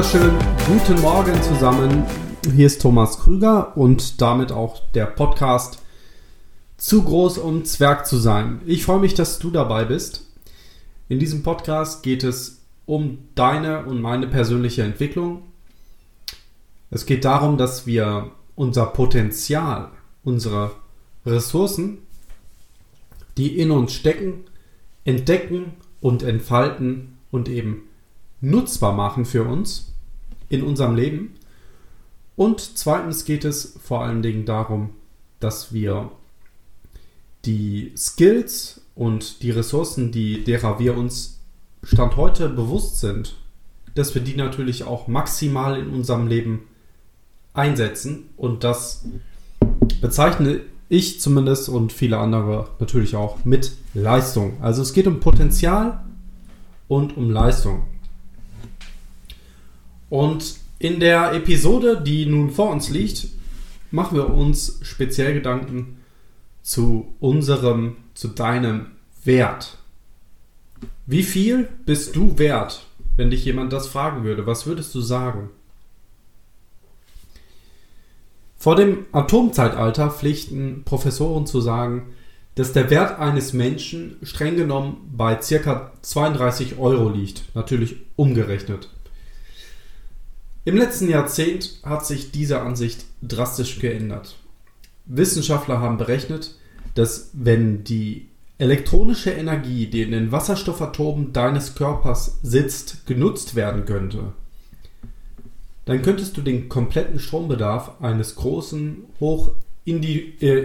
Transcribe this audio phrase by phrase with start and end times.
[0.00, 2.06] Wunderschönen guten Morgen zusammen.
[2.56, 5.82] Hier ist Thomas Krüger und damit auch der Podcast
[6.78, 8.62] Zu groß, um Zwerg zu sein.
[8.64, 10.26] Ich freue mich, dass du dabei bist.
[11.10, 15.42] In diesem Podcast geht es um deine und meine persönliche Entwicklung.
[16.90, 19.90] Es geht darum, dass wir unser Potenzial,
[20.24, 20.70] unsere
[21.26, 21.98] Ressourcen,
[23.36, 24.44] die in uns stecken,
[25.04, 27.82] entdecken und entfalten und eben
[28.40, 29.89] nutzbar machen für uns
[30.50, 31.36] in unserem Leben.
[32.36, 34.90] Und zweitens geht es vor allen Dingen darum,
[35.38, 36.10] dass wir
[37.46, 41.40] die Skills und die Ressourcen, die derer wir uns
[41.82, 43.36] Stand heute bewusst sind,
[43.94, 46.64] dass wir die natürlich auch maximal in unserem Leben
[47.54, 48.28] einsetzen.
[48.36, 49.06] Und das
[50.00, 54.58] bezeichne ich zumindest und viele andere natürlich auch mit Leistung.
[54.60, 56.04] Also es geht um Potenzial
[56.88, 57.86] und um Leistung.
[60.10, 63.28] Und in der Episode, die nun vor uns liegt,
[63.90, 65.98] machen wir uns speziell Gedanken
[66.62, 68.86] zu unserem, zu deinem
[69.24, 69.78] Wert.
[71.06, 72.86] Wie viel bist du wert,
[73.16, 74.46] wenn dich jemand das fragen würde?
[74.46, 75.50] Was würdest du sagen?
[78.56, 82.12] Vor dem Atomzeitalter pflichten Professoren zu sagen,
[82.56, 85.92] dass der Wert eines Menschen streng genommen bei ca.
[86.02, 88.90] 32 Euro liegt, natürlich umgerechnet.
[90.64, 94.36] Im letzten Jahrzehnt hat sich diese Ansicht drastisch geändert.
[95.06, 96.54] Wissenschaftler haben berechnet,
[96.94, 104.34] dass wenn die elektronische Energie, die in den Wasserstoffatomen deines Körpers sitzt, genutzt werden könnte,
[105.86, 109.52] dann könntest du den kompletten Strombedarf eines großen, hoch
[109.86, 110.60] äh,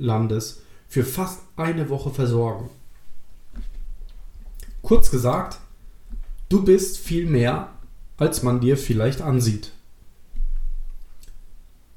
[0.00, 2.70] Landes für fast eine Woche versorgen.
[4.82, 5.58] Kurz gesagt,
[6.48, 7.70] du bist viel mehr
[8.18, 9.72] als man dir vielleicht ansieht.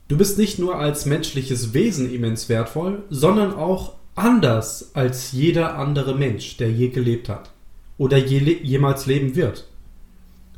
[0.08, 6.16] Du bist nicht nur als menschliches Wesen immens wertvoll, sondern auch anders als jeder andere
[6.16, 7.52] Mensch, der je gelebt hat
[7.98, 9.68] oder je, jemals leben wird.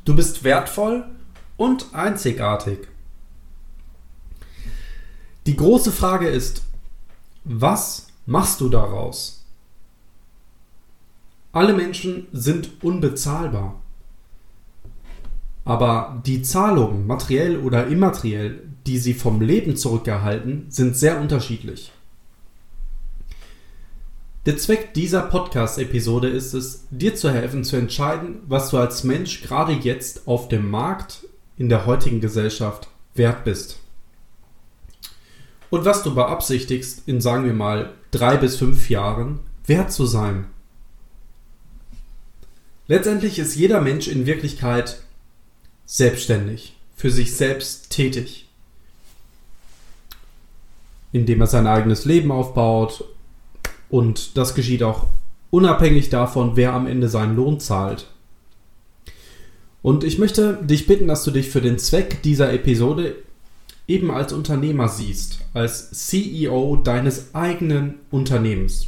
[0.05, 1.05] Du bist wertvoll
[1.55, 2.87] und einzigartig.
[5.45, 6.63] Die große Frage ist,
[7.43, 9.45] was machst du daraus?
[11.51, 13.82] Alle Menschen sind unbezahlbar.
[15.65, 21.91] Aber die Zahlungen, materiell oder immateriell, die sie vom Leben zurückerhalten, sind sehr unterschiedlich.
[24.45, 29.41] Der Zweck dieser Podcast-Episode ist es, dir zu helfen zu entscheiden, was du als Mensch
[29.41, 31.25] gerade jetzt auf dem Markt
[31.57, 33.79] in der heutigen Gesellschaft wert bist.
[35.69, 40.45] Und was du beabsichtigst, in sagen wir mal drei bis fünf Jahren wert zu sein.
[42.87, 45.02] Letztendlich ist jeder Mensch in Wirklichkeit
[45.85, 48.47] selbstständig, für sich selbst tätig,
[51.11, 53.05] indem er sein eigenes Leben aufbaut
[53.89, 55.07] und das geschieht auch
[55.51, 58.07] unabhängig davon, wer am Ende seinen Lohn zahlt.
[59.83, 63.15] Und ich möchte dich bitten, dass du dich für den Zweck dieser Episode
[63.87, 68.87] eben als Unternehmer siehst, als CEO deines eigenen Unternehmens.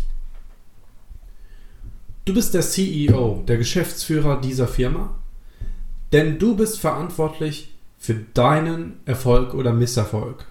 [2.23, 5.19] Du bist der CEO, der Geschäftsführer dieser Firma
[6.15, 10.45] denn du bist verantwortlich für deinen Erfolg oder Misserfolg.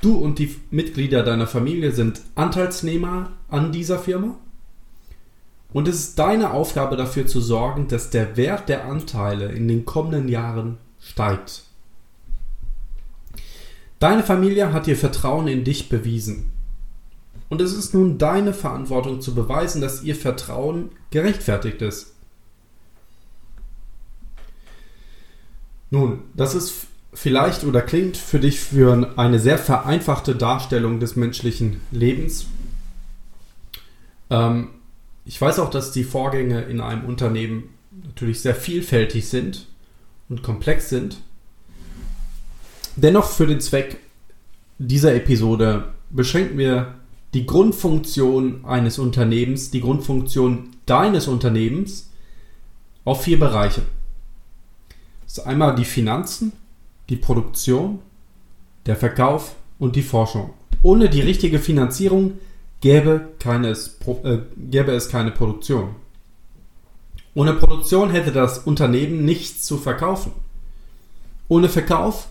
[0.00, 4.36] Du und die Mitglieder deiner Familie sind Anteilsnehmer an dieser Firma.
[5.72, 9.84] Und es ist deine Aufgabe dafür zu sorgen, dass der Wert der Anteile in den
[9.84, 11.64] kommenden Jahren steigt.
[13.98, 16.52] Deine Familie hat ihr Vertrauen in dich bewiesen.
[17.48, 22.13] Und es ist nun deine Verantwortung zu beweisen, dass ihr Vertrauen gerechtfertigt ist.
[25.94, 31.80] Nun, das ist vielleicht oder klingt für dich für eine sehr vereinfachte Darstellung des menschlichen
[31.92, 32.46] Lebens.
[34.28, 34.70] Ähm,
[35.24, 39.68] ich weiß auch, dass die Vorgänge in einem Unternehmen natürlich sehr vielfältig sind
[40.28, 41.18] und komplex sind.
[42.96, 43.98] Dennoch für den Zweck
[44.78, 46.96] dieser Episode beschränken wir
[47.34, 52.10] die Grundfunktion eines Unternehmens, die Grundfunktion deines Unternehmens
[53.04, 53.82] auf vier Bereiche
[55.34, 56.52] ist einmal die Finanzen,
[57.08, 57.98] die Produktion,
[58.86, 60.50] der Verkauf und die Forschung.
[60.82, 62.34] Ohne die richtige Finanzierung
[62.80, 65.96] gäbe, keines, äh, gäbe es keine Produktion.
[67.34, 70.30] Ohne Produktion hätte das Unternehmen nichts zu verkaufen.
[71.48, 72.28] Ohne Verkauf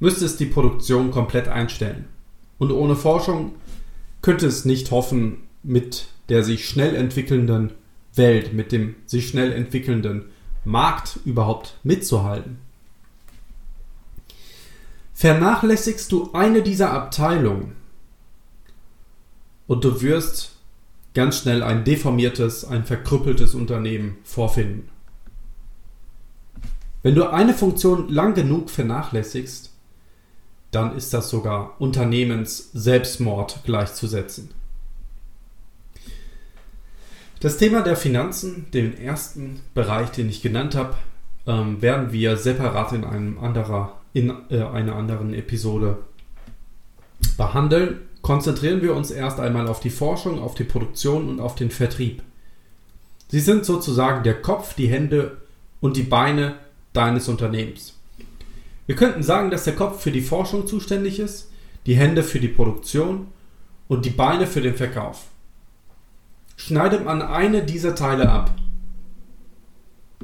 [0.00, 2.06] müsste es die Produktion komplett einstellen.
[2.58, 3.52] Und ohne Forschung
[4.22, 7.74] könnte es nicht hoffen, mit der sich schnell entwickelnden
[8.16, 10.24] Welt, mit dem sich schnell entwickelnden
[10.64, 12.58] Markt überhaupt mitzuhalten.
[15.14, 17.76] Vernachlässigst du eine dieser Abteilungen
[19.66, 20.56] und du wirst
[21.14, 24.88] ganz schnell ein deformiertes, ein verkrüppeltes Unternehmen vorfinden.
[27.02, 29.70] Wenn du eine Funktion lang genug vernachlässigst,
[30.70, 34.50] dann ist das sogar Unternehmens-Selbstmord gleichzusetzen.
[37.44, 40.94] Das Thema der Finanzen, den ersten Bereich, den ich genannt habe,
[41.46, 45.98] ähm, werden wir separat in, einem anderer, in äh, einer anderen Episode
[47.36, 47.98] behandeln.
[48.22, 52.22] Konzentrieren wir uns erst einmal auf die Forschung, auf die Produktion und auf den Vertrieb.
[53.28, 55.36] Sie sind sozusagen der Kopf, die Hände
[55.82, 56.54] und die Beine
[56.94, 57.92] deines Unternehmens.
[58.86, 61.50] Wir könnten sagen, dass der Kopf für die Forschung zuständig ist,
[61.84, 63.26] die Hände für die Produktion
[63.86, 65.26] und die Beine für den Verkauf.
[66.56, 68.54] Schneidet man eine dieser Teile ab,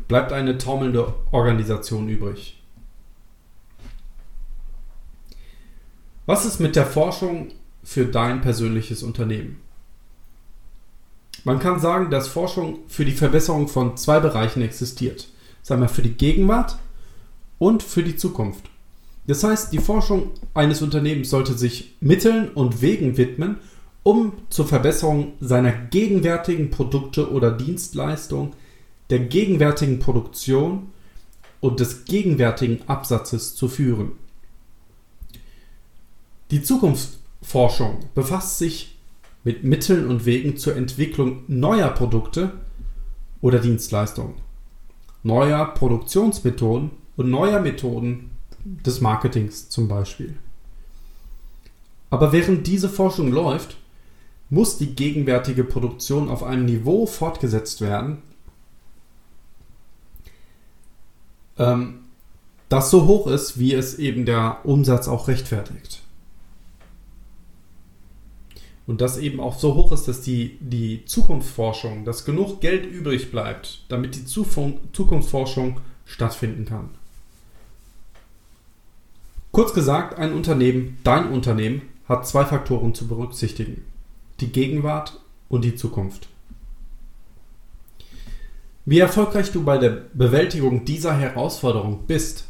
[0.08, 2.62] bleibt eine taumelnde Organisation übrig.
[6.26, 7.48] Was ist mit der Forschung
[7.82, 9.60] für dein persönliches Unternehmen?
[11.44, 15.28] Man kann sagen, dass Forschung für die Verbesserung von zwei Bereichen existiert.
[15.62, 16.78] Sagen wir für die Gegenwart
[17.58, 18.64] und für die Zukunft.
[19.26, 23.58] Das heißt, die Forschung eines Unternehmens sollte sich Mitteln und Wegen widmen,
[24.02, 28.54] um zur Verbesserung seiner gegenwärtigen Produkte oder Dienstleistungen,
[29.10, 30.88] der gegenwärtigen Produktion
[31.60, 34.12] und des gegenwärtigen Absatzes zu führen.
[36.50, 38.96] Die Zukunftsforschung befasst sich
[39.44, 42.52] mit Mitteln und Wegen zur Entwicklung neuer Produkte
[43.40, 44.34] oder Dienstleistungen,
[45.22, 48.30] neuer Produktionsmethoden und neuer Methoden
[48.64, 50.36] des Marketings zum Beispiel.
[52.10, 53.76] Aber während diese Forschung läuft,
[54.50, 58.18] muss die gegenwärtige Produktion auf einem Niveau fortgesetzt werden,
[61.56, 62.00] ähm,
[62.68, 66.02] das so hoch ist, wie es eben der Umsatz auch rechtfertigt.
[68.86, 73.30] Und das eben auch so hoch ist, dass die, die Zukunftsforschung, dass genug Geld übrig
[73.30, 76.90] bleibt, damit die Zukunftsforschung stattfinden kann.
[79.52, 83.84] Kurz gesagt, ein Unternehmen, dein Unternehmen, hat zwei Faktoren zu berücksichtigen
[84.40, 86.28] die Gegenwart und die Zukunft.
[88.86, 92.46] Wie erfolgreich du bei der Bewältigung dieser Herausforderung bist,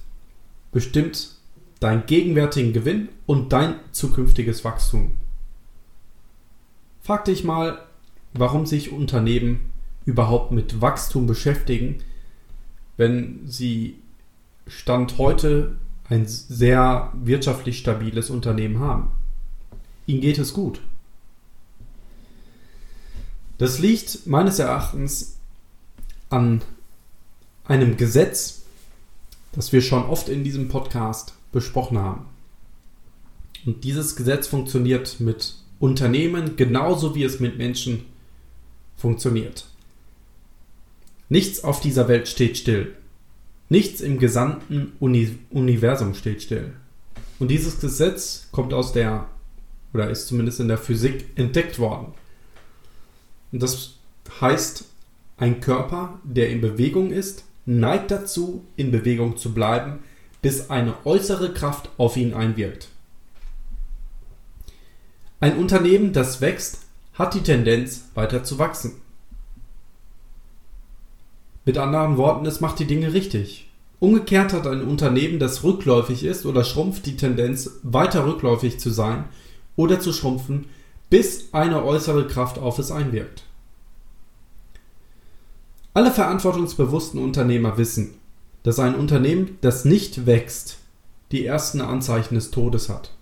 [0.73, 1.37] bestimmt
[1.81, 5.13] deinen gegenwärtigen Gewinn und dein zukünftiges Wachstum.
[7.03, 7.83] Frag dich mal,
[8.35, 9.73] warum sich Unternehmen
[10.05, 11.99] überhaupt mit Wachstum beschäftigen,
[12.97, 13.97] wenn sie
[14.67, 15.77] Stand heute
[16.09, 19.11] ein sehr wirtschaftlich stabiles Unternehmen haben.
[20.07, 20.81] Ihnen geht es gut.
[23.61, 25.37] Das liegt meines Erachtens
[26.31, 26.63] an
[27.67, 28.63] einem Gesetz,
[29.53, 32.25] das wir schon oft in diesem Podcast besprochen haben.
[33.67, 38.07] Und dieses Gesetz funktioniert mit Unternehmen genauso wie es mit Menschen
[38.97, 39.67] funktioniert.
[41.29, 42.97] Nichts auf dieser Welt steht still.
[43.69, 46.73] Nichts im gesamten Uni Universum steht still.
[47.39, 49.29] Und dieses Gesetz kommt aus der,
[49.93, 52.15] oder ist zumindest in der Physik entdeckt worden.
[53.53, 53.95] Und das
[54.41, 54.85] heißt,
[55.37, 60.01] ein Körper, der in Bewegung ist, neigt dazu, in Bewegung zu bleiben,
[60.43, 62.89] bis eine äußere Kraft auf ihn einwirkt.
[65.41, 66.81] Ein Unternehmen, das wächst,
[67.15, 68.93] hat die Tendenz, weiter zu wachsen.
[71.65, 73.71] Mit anderen Worten, es macht die Dinge richtig.
[74.01, 79.25] Umgekehrt hat ein Unternehmen, das rückläufig ist oder schrumpft, die Tendenz, weiter rückläufig zu sein
[79.77, 80.67] oder zu schrumpfen,
[81.11, 83.43] bis eine äußere Kraft auf es einwirkt.
[85.93, 88.15] Alle verantwortungsbewussten Unternehmer wissen,
[88.63, 90.79] dass ein Unternehmen, das nicht wächst,
[91.33, 93.13] die ersten Anzeichen des Todes hat.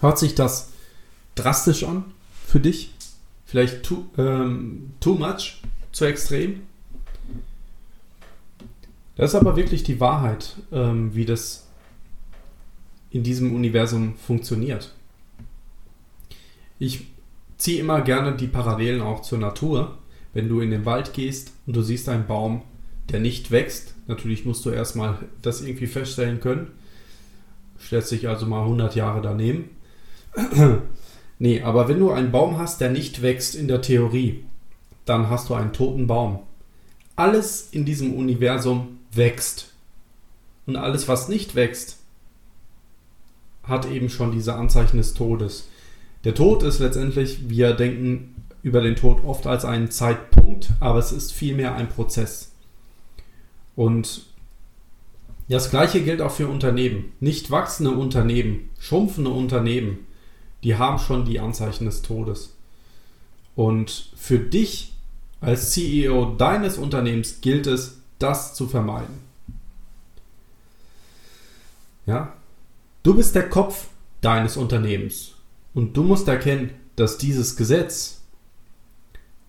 [0.00, 0.70] Hört sich das
[1.34, 2.04] drastisch an
[2.46, 2.92] für dich?
[3.44, 6.62] Vielleicht too, ähm, too much, zu extrem?
[9.16, 11.66] Das ist aber wirklich die Wahrheit, ähm, wie das
[13.10, 14.92] in diesem Universum funktioniert.
[16.78, 17.06] Ich
[17.56, 19.98] ziehe immer gerne die Parallelen auch zur Natur.
[20.34, 22.62] Wenn du in den Wald gehst und du siehst einen Baum,
[23.10, 26.72] der nicht wächst, natürlich musst du erstmal das irgendwie feststellen können.
[27.80, 29.70] Stellst dich also mal 100 Jahre daneben.
[31.38, 34.44] nee, aber wenn du einen Baum hast, der nicht wächst in der Theorie,
[35.06, 36.40] dann hast du einen toten Baum.
[37.14, 39.72] Alles in diesem Universum wächst.
[40.66, 41.98] Und alles, was nicht wächst,
[43.62, 45.68] hat eben schon diese Anzeichen des Todes.
[46.26, 51.12] Der Tod ist letztendlich, wir denken über den Tod oft als einen Zeitpunkt, aber es
[51.12, 52.50] ist vielmehr ein Prozess.
[53.76, 54.26] Und
[55.48, 57.12] das gleiche gilt auch für Unternehmen.
[57.20, 60.04] Nicht wachsende Unternehmen, schrumpfende Unternehmen,
[60.64, 62.56] die haben schon die Anzeichen des Todes.
[63.54, 64.94] Und für dich
[65.40, 69.20] als CEO deines Unternehmens gilt es, das zu vermeiden.
[72.04, 72.32] Ja?
[73.04, 73.86] Du bist der Kopf
[74.22, 75.35] deines Unternehmens
[75.76, 78.22] und du musst erkennen, dass dieses Gesetz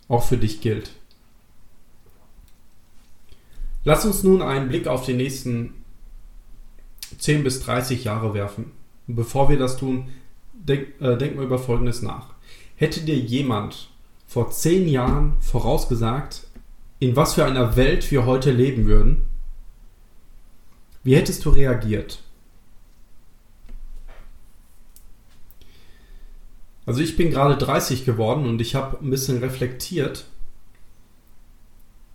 [0.09, 0.91] auch für dich gilt.
[3.85, 5.85] Lass uns nun einen Blick auf die nächsten
[7.17, 8.73] 10 bis 30 Jahre werfen.
[9.07, 10.09] Bevor wir das tun,
[10.51, 12.33] denk, äh, denken wir über Folgendes nach.
[12.75, 13.89] Hätte dir jemand
[14.27, 16.45] vor 10 Jahren vorausgesagt,
[16.99, 19.21] in was für einer Welt wir heute leben würden,
[21.03, 22.21] wie hättest du reagiert?
[26.87, 30.23] Also ich bin gerade 30 geworden und ich habe ein bisschen reflektiert,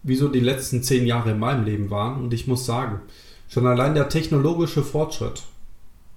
[0.03, 2.23] wieso die letzten 10 Jahre in meinem Leben waren.
[2.23, 3.01] Und ich muss sagen,
[3.49, 5.43] schon allein der technologische Fortschritt,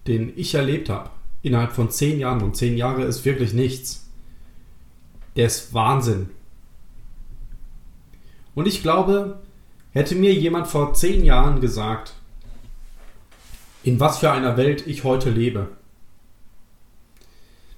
[0.07, 1.09] den ich erlebt habe,
[1.43, 4.09] innerhalb von 10 Jahren, und 10 Jahre ist wirklich nichts,
[5.35, 6.29] der ist Wahnsinn.
[8.55, 9.41] Und ich glaube,
[9.91, 12.13] hätte mir jemand vor 10 Jahren gesagt,
[13.83, 15.67] in was für einer Welt ich heute lebe,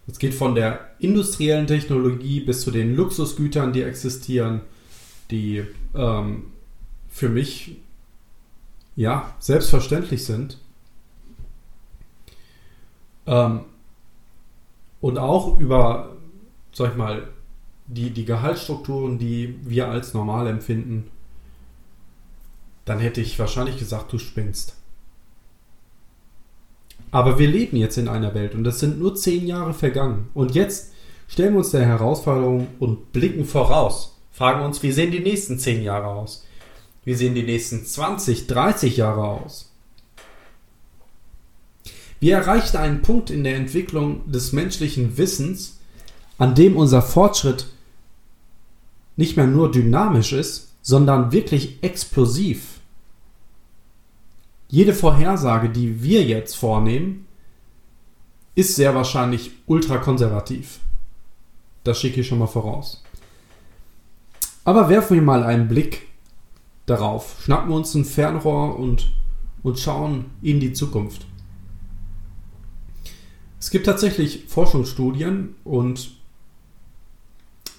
[0.07, 4.61] es geht von der industriellen Technologie bis zu den Luxusgütern, die existieren,
[5.29, 6.45] die ähm,
[7.09, 7.75] für mich
[8.95, 10.59] ja selbstverständlich sind.
[13.25, 13.61] Ähm,
[15.01, 16.15] und auch über,
[16.71, 17.27] sag ich mal,
[17.85, 21.11] die, die Gehaltsstrukturen, die wir als normal empfinden,
[22.85, 24.76] dann hätte ich wahrscheinlich gesagt, du spinnst.
[27.11, 30.27] Aber wir leben jetzt in einer Welt und das sind nur zehn Jahre vergangen.
[30.33, 30.93] Und jetzt
[31.27, 34.17] stellen wir uns der Herausforderung und blicken voraus.
[34.31, 36.45] Fragen uns, wie sehen die nächsten zehn Jahre aus?
[37.03, 39.71] Wie sehen die nächsten 20, 30 Jahre aus?
[42.19, 45.79] Wir erreichen einen Punkt in der Entwicklung des menschlichen Wissens,
[46.37, 47.67] an dem unser Fortschritt
[49.15, 52.76] nicht mehr nur dynamisch ist, sondern wirklich explosiv.
[54.69, 57.25] Jede Vorhersage, die wir jetzt vornehmen,
[58.55, 60.79] ist sehr wahrscheinlich ultrakonservativ.
[61.83, 63.03] Das schicke ich schon mal voraus.
[64.65, 66.07] Aber werfen wir mal einen Blick
[66.85, 67.37] darauf.
[67.43, 69.13] Schnappen wir uns ein Fernrohr und,
[69.63, 71.25] und schauen in die Zukunft.
[73.59, 76.17] Es gibt tatsächlich Forschungsstudien und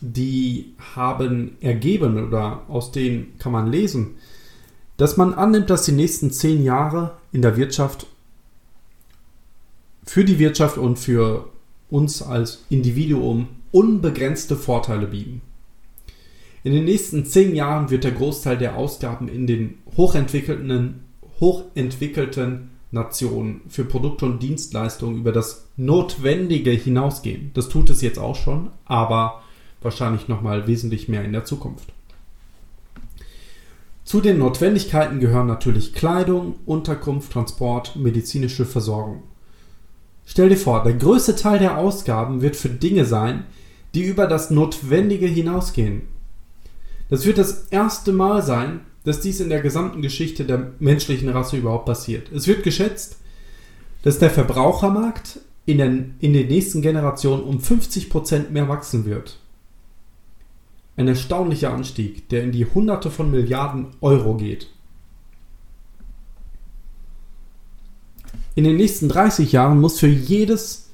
[0.00, 4.16] die haben ergeben oder aus denen kann man lesen,
[4.98, 8.06] dass man annimmt, dass die nächsten zehn Jahre in der Wirtschaft
[10.04, 11.48] für die Wirtschaft und für
[11.88, 15.40] uns als Individuum unbegrenzte Vorteile bieten.
[16.64, 21.04] In den nächsten zehn Jahren wird der Großteil der Ausgaben in den hochentwickelten,
[21.40, 27.52] hochentwickelten Nationen für Produkte und Dienstleistungen über das Notwendige hinausgehen.
[27.54, 29.42] Das tut es jetzt auch schon, aber
[29.80, 31.92] wahrscheinlich nochmal wesentlich mehr in der Zukunft.
[34.08, 39.24] Zu den Notwendigkeiten gehören natürlich Kleidung, Unterkunft, Transport, medizinische Versorgung.
[40.24, 43.44] Stell dir vor, der größte Teil der Ausgaben wird für Dinge sein,
[43.94, 46.04] die über das Notwendige hinausgehen.
[47.10, 51.58] Das wird das erste Mal sein, dass dies in der gesamten Geschichte der menschlichen Rasse
[51.58, 52.32] überhaupt passiert.
[52.32, 53.18] Es wird geschätzt,
[54.04, 59.38] dass der Verbrauchermarkt in den, in den nächsten Generationen um 50% mehr wachsen wird.
[60.98, 64.68] Ein erstaunlicher Anstieg, der in die Hunderte von Milliarden Euro geht.
[68.56, 70.90] In den nächsten 30 Jahren muss für jedes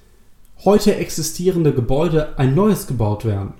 [0.63, 3.55] heute existierende Gebäude ein neues gebaut werden.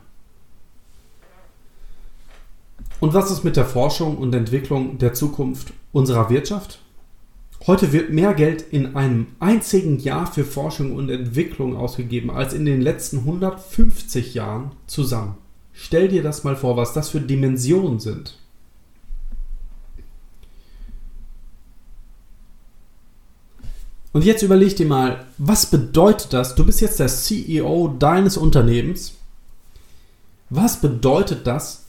[3.01, 6.81] Und was ist mit der Forschung und Entwicklung der Zukunft unserer Wirtschaft?
[7.67, 12.67] Heute wird mehr Geld in einem einzigen Jahr für Forschung und Entwicklung ausgegeben als in
[12.67, 15.39] den letzten 150 Jahren zusammen.
[15.75, 18.39] Stell dir das mal vor, was das für Dimensionen sind.
[24.13, 26.55] Und jetzt überleg dir mal, was bedeutet das?
[26.55, 29.15] Du bist jetzt der CEO deines Unternehmens.
[30.51, 31.87] Was bedeutet das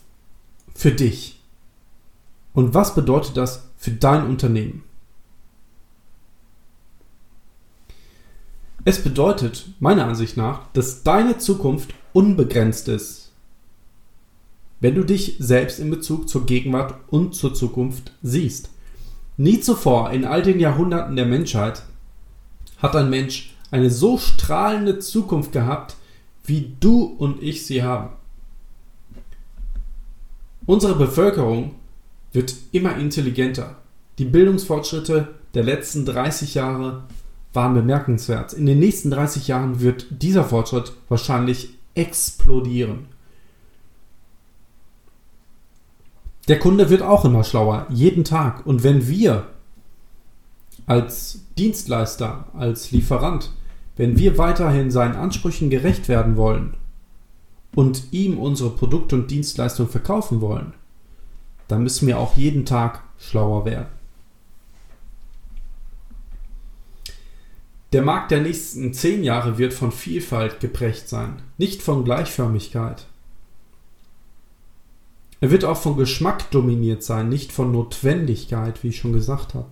[0.73, 1.39] für dich?
[2.53, 4.83] Und was bedeutet das für dein Unternehmen?
[8.83, 13.24] Es bedeutet meiner Ansicht nach, dass deine Zukunft unbegrenzt ist
[14.79, 18.69] wenn du dich selbst in Bezug zur Gegenwart und zur Zukunft siehst.
[19.37, 21.83] Nie zuvor in all den Jahrhunderten der Menschheit
[22.77, 25.95] hat ein Mensch eine so strahlende Zukunft gehabt,
[26.43, 28.09] wie du und ich sie haben.
[30.65, 31.75] Unsere Bevölkerung
[32.31, 33.75] wird immer intelligenter.
[34.17, 37.03] Die Bildungsfortschritte der letzten 30 Jahre
[37.53, 38.53] waren bemerkenswert.
[38.53, 43.07] In den nächsten 30 Jahren wird dieser Fortschritt wahrscheinlich explodieren.
[46.47, 48.65] Der Kunde wird auch immer schlauer, jeden Tag.
[48.65, 49.47] Und wenn wir
[50.85, 53.51] als Dienstleister, als Lieferant,
[53.95, 56.75] wenn wir weiterhin seinen Ansprüchen gerecht werden wollen
[57.73, 60.73] und ihm unsere Produkte und Dienstleistungen verkaufen wollen,
[61.67, 63.87] dann müssen wir auch jeden Tag schlauer werden.
[67.93, 73.07] Der Markt der nächsten zehn Jahre wird von Vielfalt geprägt sein, nicht von Gleichförmigkeit.
[75.45, 79.69] Er wird auch von Geschmack dominiert sein, nicht von Notwendigkeit, wie ich schon gesagt habe.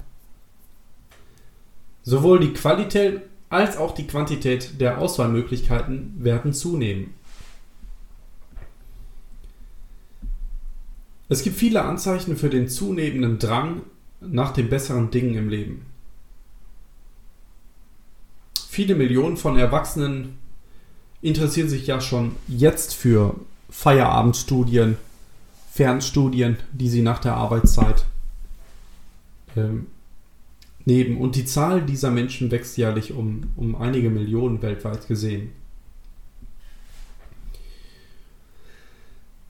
[2.03, 7.15] Sowohl die Qualität als auch die Quantität der Auswahlmöglichkeiten werden zunehmen.
[11.27, 13.81] Es gibt viele Anzeichen für den zunehmenden Drang
[14.21, 15.87] nach den besseren Dingen im Leben.
[18.69, 20.37] Viele Millionen von Erwachsenen
[21.23, 23.37] interessieren sich ja schon jetzt für
[23.71, 24.97] Feierabendstudien,
[25.73, 28.05] Fernstudien, die sie nach der Arbeitszeit
[29.55, 29.87] ähm,
[30.85, 31.17] nehmen.
[31.17, 35.49] Und die Zahl dieser Menschen wächst jährlich um, um einige Millionen weltweit gesehen.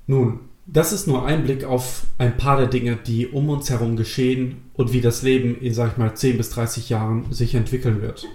[0.08, 3.98] Nun, das ist nur ein Blick auf ein paar der Dinge, die um uns herum
[3.98, 8.02] geschehen und wie das Leben in, sag ich mal, 10 bis 30 Jahren sich entwickeln
[8.02, 8.26] wird.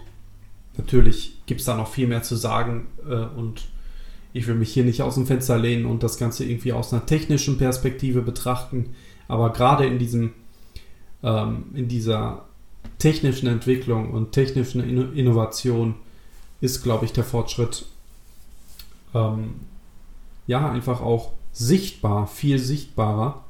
[0.77, 3.69] Natürlich gibt es da noch viel mehr zu sagen äh, und
[4.33, 7.07] ich will mich hier nicht aus dem Fenster lehnen und das Ganze irgendwie aus einer
[7.07, 8.95] technischen Perspektive betrachten.
[9.27, 10.33] Aber gerade in diesem,
[11.23, 12.45] ähm, in dieser
[12.99, 15.95] technischen Entwicklung und technischen Innovation
[16.61, 17.87] ist, glaube ich, der Fortschritt
[19.15, 19.55] ähm,
[20.47, 23.45] ja einfach auch sichtbar, viel sichtbarer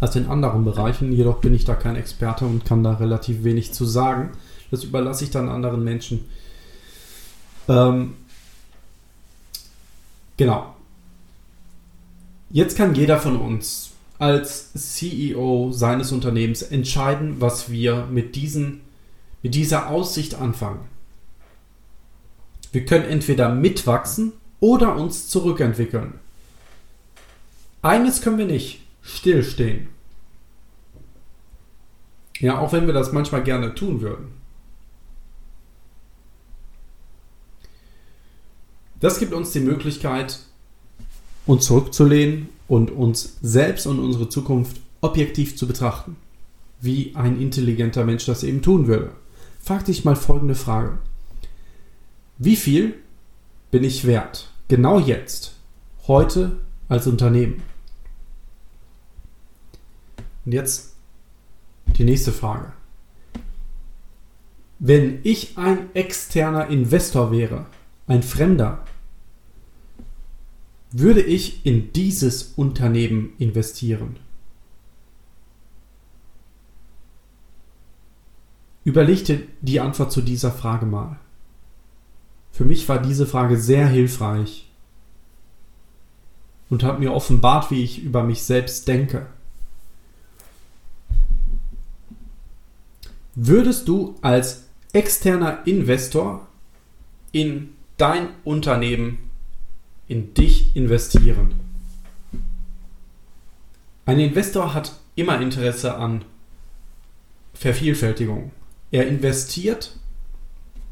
[0.00, 1.12] als in anderen Bereichen.
[1.12, 4.32] Jedoch bin ich da kein Experte und kann da relativ wenig zu sagen.
[4.70, 6.26] Das überlasse ich dann anderen Menschen.
[7.68, 8.14] Ähm,
[10.36, 10.74] Genau.
[12.50, 18.80] Jetzt kann jeder von uns als CEO seines Unternehmens entscheiden, was wir mit, diesen,
[19.42, 20.88] mit dieser Aussicht anfangen.
[22.72, 26.14] Wir können entweder mitwachsen oder uns zurückentwickeln.
[27.82, 29.88] Eines können wir nicht, stillstehen.
[32.38, 34.32] Ja, auch wenn wir das manchmal gerne tun würden.
[39.04, 40.38] Das gibt uns die Möglichkeit,
[41.44, 46.16] uns zurückzulehnen und uns selbst und unsere Zukunft objektiv zu betrachten,
[46.80, 49.10] wie ein intelligenter Mensch das eben tun würde.
[49.60, 50.96] Frag dich mal folgende Frage.
[52.38, 52.94] Wie viel
[53.70, 54.48] bin ich wert?
[54.68, 55.52] Genau jetzt,
[56.06, 56.56] heute
[56.88, 57.62] als Unternehmen.
[60.46, 60.94] Und jetzt
[61.98, 62.72] die nächste Frage.
[64.78, 67.66] Wenn ich ein externer Investor wäre,
[68.06, 68.82] ein Fremder,
[70.96, 74.16] würde ich in dieses Unternehmen investieren?
[78.84, 81.18] Überleg die Antwort zu dieser Frage mal.
[82.52, 84.70] Für mich war diese Frage sehr hilfreich
[86.70, 89.26] und hat mir offenbart, wie ich über mich selbst denke.
[93.34, 96.46] Würdest du als externer Investor
[97.32, 99.23] in dein Unternehmen
[100.14, 101.54] in dich investieren.
[104.06, 106.24] Ein Investor hat immer Interesse an
[107.52, 108.52] Vervielfältigung.
[108.92, 109.98] Er investiert,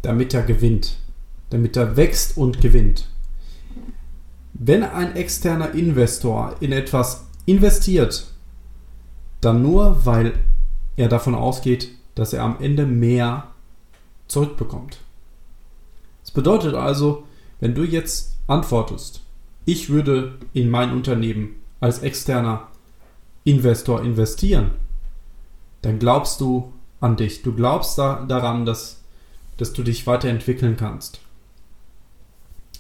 [0.03, 0.97] damit er gewinnt,
[1.51, 3.11] damit er wächst und gewinnt.
[4.55, 8.27] Wenn ein externer Investor in etwas investiert,
[9.41, 10.35] dann nur, weil
[10.97, 13.53] er davon ausgeht, dass er am Ende mehr
[14.27, 14.99] zurückbekommt.
[16.23, 17.25] Das bedeutet also,
[17.61, 19.23] wenn du jetzt antwortest,
[19.65, 22.69] ich würde in mein Unternehmen als externer
[23.45, 24.73] Investor investieren,
[25.83, 27.43] dann glaubst du an dich.
[27.43, 29.03] Du glaubst da, daran, dass,
[29.57, 31.21] dass du dich weiterentwickeln kannst.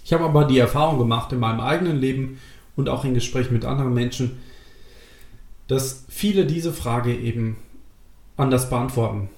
[0.05, 2.39] Ich habe aber die Erfahrung gemacht in meinem eigenen Leben
[2.77, 4.39] und auch in Gesprächen mit anderen Menschen,
[5.69, 7.57] dass viele diese Frage eben
[8.37, 9.31] anders beantworten.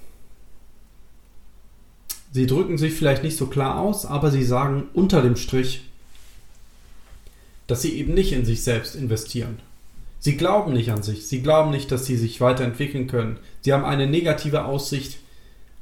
[2.33, 5.89] Sie drücken sich vielleicht nicht so klar aus, aber sie sagen unter dem Strich,
[7.66, 9.59] dass sie eben nicht in sich selbst investieren.
[10.20, 13.38] Sie glauben nicht an sich, sie glauben nicht, dass sie sich weiterentwickeln können.
[13.61, 15.18] Sie haben eine negative Aussicht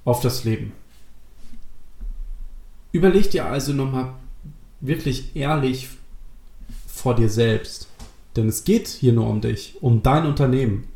[0.05, 0.73] auf das Leben.
[2.93, 4.15] Überleg dir also nochmal
[4.81, 5.89] wirklich ehrlich
[6.87, 7.89] vor dir selbst.
[8.37, 10.89] Denn es geht hier nur um dich, um dein Unternehmen.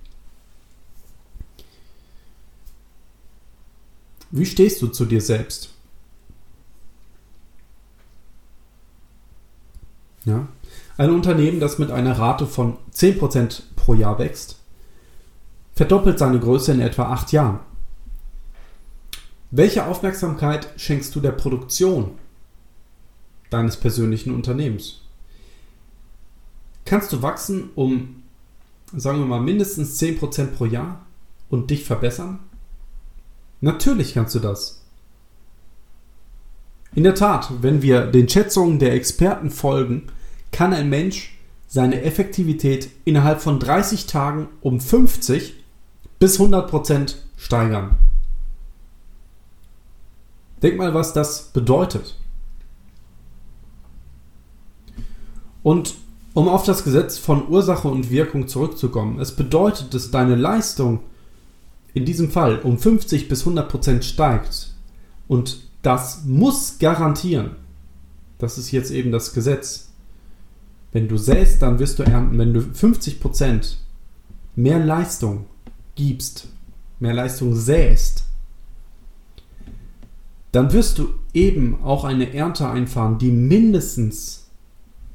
[4.30, 5.70] Wie stehst du zu dir selbst?
[10.24, 10.48] Ja.
[10.98, 14.58] Ein Unternehmen, das mit einer Rate von 10% pro Jahr wächst,
[15.74, 17.60] verdoppelt seine Größe in etwa 8 Jahren.
[19.50, 22.12] Welche Aufmerksamkeit schenkst du der Produktion
[23.50, 25.02] deines persönlichen Unternehmens?
[26.86, 28.22] Kannst du wachsen um,
[28.94, 31.04] sagen wir mal, mindestens 10% pro Jahr
[31.50, 32.38] und dich verbessern?
[33.60, 34.82] Natürlich kannst du das.
[36.94, 40.08] In der Tat, wenn wir den Schätzungen der Experten folgen,
[40.52, 45.54] kann ein Mensch seine Effektivität innerhalb von 30 Tagen um 50
[46.18, 47.96] bis 100 Prozent steigern.
[50.62, 52.16] Denk mal, was das bedeutet.
[55.62, 55.94] Und
[56.32, 61.00] um auf das Gesetz von Ursache und Wirkung zurückzukommen, es bedeutet, dass deine Leistung
[61.92, 64.74] in diesem Fall um 50 bis 100 Prozent steigt.
[65.28, 67.56] Und das muss garantieren,
[68.38, 69.85] das ist jetzt eben das Gesetz,
[70.96, 72.38] wenn du säst, dann wirst du ernten.
[72.38, 73.76] Wenn du 50 Prozent
[74.54, 75.44] mehr Leistung
[75.94, 76.48] gibst,
[77.00, 78.24] mehr Leistung säst,
[80.52, 84.48] dann wirst du eben auch eine Ernte einfahren, die mindestens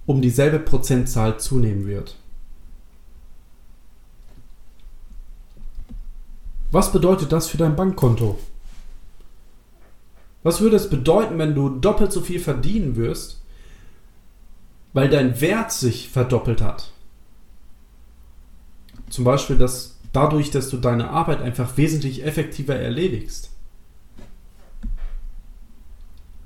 [0.06, 2.16] um dieselbe Prozentzahl zunehmen wird.
[6.70, 8.38] Was bedeutet das für dein Bankkonto?
[10.44, 13.41] Was würde es bedeuten, wenn du doppelt so viel verdienen wirst,
[14.94, 16.92] weil dein Wert sich verdoppelt hat?
[19.10, 23.52] Zum Beispiel, dass dadurch, dass du deine Arbeit einfach wesentlich effektiver erledigst.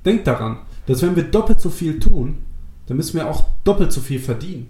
[0.03, 2.43] Denk daran, dass wenn wir doppelt so viel tun,
[2.85, 4.69] dann müssen wir auch doppelt so viel verdienen.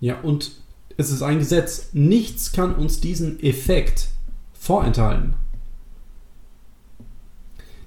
[0.00, 0.50] Ja, und
[0.96, 1.90] es ist ein Gesetz.
[1.92, 4.08] Nichts kann uns diesen Effekt
[4.52, 5.34] vorenthalten.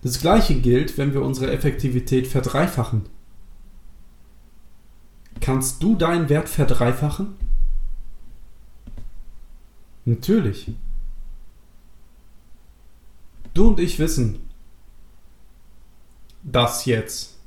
[0.06, 3.10] Das gleiche gilt, wenn wir unsere Effektivität verdreifachen.
[5.42, 7.34] Kannst du deinen Wert verdreifachen?
[10.06, 10.76] Natürlich.
[13.56, 14.48] Du und ich wissen
[16.44, 17.40] das jetzt.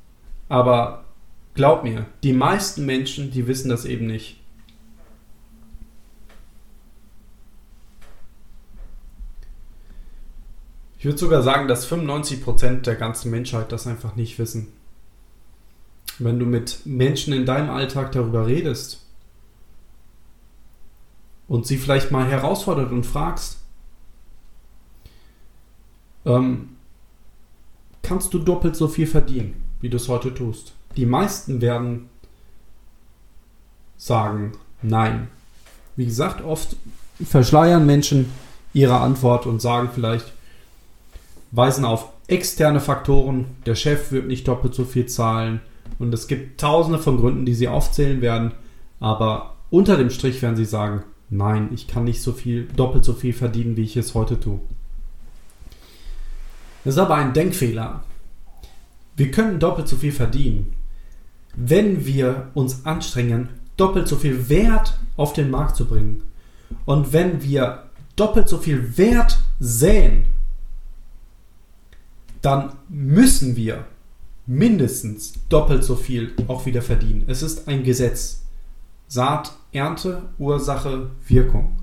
[0.49, 1.05] Aber
[1.53, 4.38] glaub mir, die meisten Menschen, die wissen das eben nicht.
[10.99, 14.67] Ich würde sogar sagen, dass 95% der ganzen Menschheit das einfach nicht wissen.
[16.19, 19.05] Wenn du mit Menschen in deinem Alltag darüber redest
[21.47, 23.59] und sie vielleicht mal herausfordert und fragst,
[26.25, 26.75] ähm,
[28.03, 30.73] kannst du doppelt so viel verdienen, wie du es heute tust?
[30.97, 32.09] Die meisten werden
[33.95, 35.29] sagen, nein.
[35.95, 36.75] Wie gesagt, oft
[37.23, 38.29] verschleiern Menschen
[38.73, 40.33] ihre Antwort und sagen vielleicht,
[41.51, 43.45] weisen auf externe Faktoren.
[43.65, 45.61] Der Chef wird nicht doppelt so viel zahlen.
[45.97, 48.51] Und es gibt tausende von Gründen, die sie aufzählen werden.
[48.99, 53.13] Aber unter dem Strich werden sie sagen, nein, ich kann nicht so viel, doppelt so
[53.13, 54.59] viel verdienen, wie ich es heute tue.
[56.83, 58.03] Das ist aber ein Denkfehler.
[59.15, 60.73] Wir können doppelt so viel verdienen,
[61.55, 66.23] wenn wir uns anstrengen, doppelt so viel Wert auf den Markt zu bringen.
[66.85, 67.83] Und wenn wir
[68.15, 70.25] doppelt so viel Wert säen,
[72.41, 73.85] dann müssen wir
[74.45, 77.23] mindestens doppelt so viel auch wieder verdienen.
[77.27, 78.43] Es ist ein Gesetz.
[79.07, 81.77] Saat, Ernte, Ursache, Wirkung.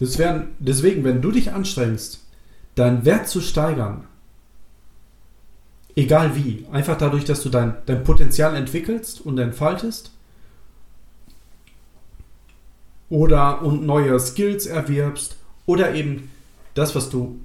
[0.00, 2.24] Deswegen, wenn du dich anstrengst,
[2.74, 4.04] deinen Wert zu steigern,
[5.94, 10.12] egal wie, einfach dadurch, dass du dein, dein Potenzial entwickelst und entfaltest,
[13.10, 16.30] oder und neue Skills erwirbst, oder eben
[16.74, 17.38] das, was du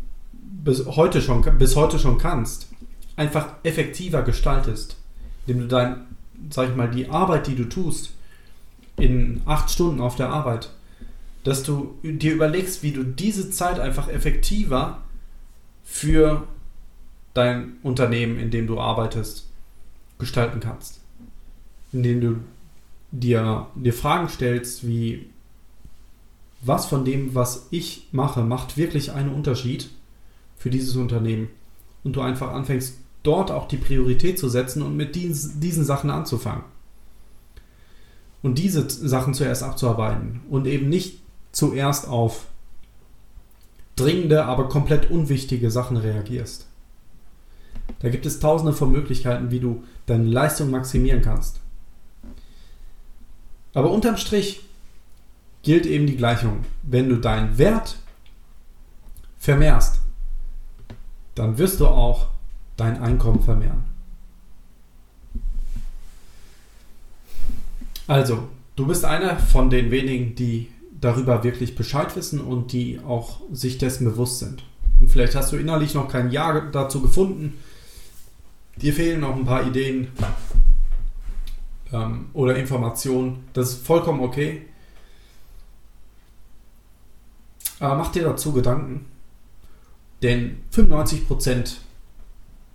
[0.66, 2.68] bis heute schon, bis heute schon kannst,
[3.16, 4.98] einfach effektiver gestaltest,
[5.46, 6.08] indem du dein,
[6.50, 8.12] sag ich mal, die Arbeit, die du tust,
[8.98, 10.72] in acht Stunden auf der Arbeit,
[11.44, 15.04] dass du dir überlegst, wie du diese Zeit einfach effektiver
[15.84, 16.48] für
[17.36, 19.48] dein Unternehmen, in dem du arbeitest,
[20.18, 21.00] gestalten kannst.
[21.92, 22.40] Indem du
[23.12, 25.28] dir, dir Fragen stellst, wie
[26.62, 29.92] was von dem, was ich mache, macht wirklich einen Unterschied
[30.66, 31.50] für dieses Unternehmen.
[32.04, 36.10] Und du einfach anfängst, dort auch die Priorität zu setzen und mit diesen, diesen Sachen
[36.10, 36.64] anzufangen.
[38.42, 41.20] Und diese Sachen zuerst abzuarbeiten und eben nicht
[41.52, 42.48] zuerst auf
[43.96, 46.66] dringende, aber komplett unwichtige Sachen reagierst.
[48.00, 51.60] Da gibt es tausende von Möglichkeiten, wie du deine Leistung maximieren kannst.
[53.76, 54.62] Aber unterm Strich
[55.62, 56.66] gilt eben die Gleichung.
[56.82, 57.98] Wenn du deinen Wert
[59.38, 60.02] vermehrst,
[61.36, 62.28] dann wirst du auch
[62.78, 63.84] dein Einkommen vermehren.
[68.08, 70.70] Also, du bist einer von den wenigen, die
[71.00, 74.64] darüber wirklich Bescheid wissen und die auch sich dessen bewusst sind.
[75.00, 77.58] Und vielleicht hast du innerlich noch kein Ja dazu gefunden.
[78.78, 80.08] Dir fehlen noch ein paar Ideen
[81.92, 83.48] ähm, oder Informationen.
[83.54, 84.66] Das ist vollkommen okay.
[87.80, 89.06] Aber mach dir dazu Gedanken.
[90.26, 91.76] Denn 95%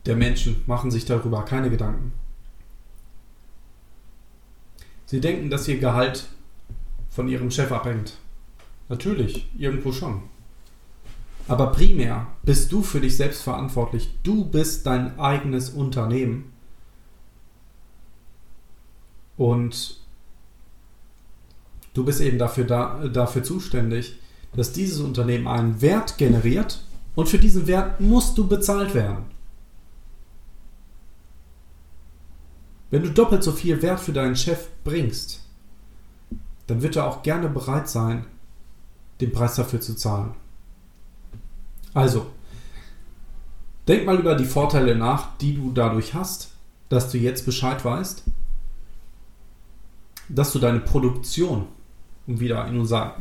[0.06, 2.12] der Menschen machen sich darüber keine Gedanken.
[5.06, 6.28] Sie denken, dass ihr Gehalt
[7.10, 8.18] von ihrem Chef abhängt.
[8.88, 10.22] Natürlich, irgendwo schon.
[11.48, 14.16] Aber primär bist du für dich selbst verantwortlich.
[14.22, 16.52] Du bist dein eigenes Unternehmen.
[19.36, 19.98] Und
[21.94, 24.20] du bist eben dafür, da, dafür zuständig,
[24.54, 26.84] dass dieses Unternehmen einen Wert generiert
[27.20, 29.26] und für diesen Wert musst du bezahlt werden.
[32.88, 35.42] Wenn du doppelt so viel Wert für deinen Chef bringst,
[36.66, 38.24] dann wird er auch gerne bereit sein,
[39.20, 40.32] den Preis dafür zu zahlen.
[41.92, 42.24] Also,
[43.86, 46.52] denk mal über die Vorteile nach, die du dadurch hast,
[46.88, 48.24] dass du jetzt Bescheid weißt,
[50.30, 51.66] dass du deine Produktion,
[52.26, 53.16] um wieder in unser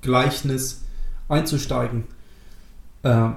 [0.00, 0.84] Gleichnis
[1.28, 2.04] einzusteigen,
[3.04, 3.30] äh,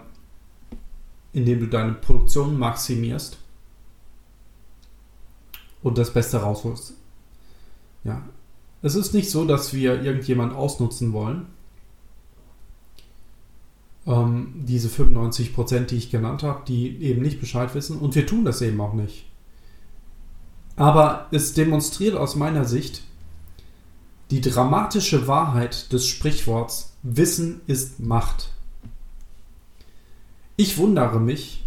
[1.34, 3.38] indem du deine Produktion maximierst
[5.84, 6.94] und das Beste rausholst.
[8.04, 8.24] Ja.
[8.82, 11.48] Es ist nicht so, dass wir irgendjemand ausnutzen wollen.
[14.06, 17.98] Ähm, diese 95%, die ich genannt habe, die eben nicht Bescheid wissen.
[18.00, 19.26] Und wir tun das eben auch nicht.
[20.76, 23.04] Aber es demonstriert aus meiner Sicht
[24.30, 28.52] die dramatische Wahrheit des Sprichworts Wissen ist Macht.
[30.60, 31.64] Ich wundere mich,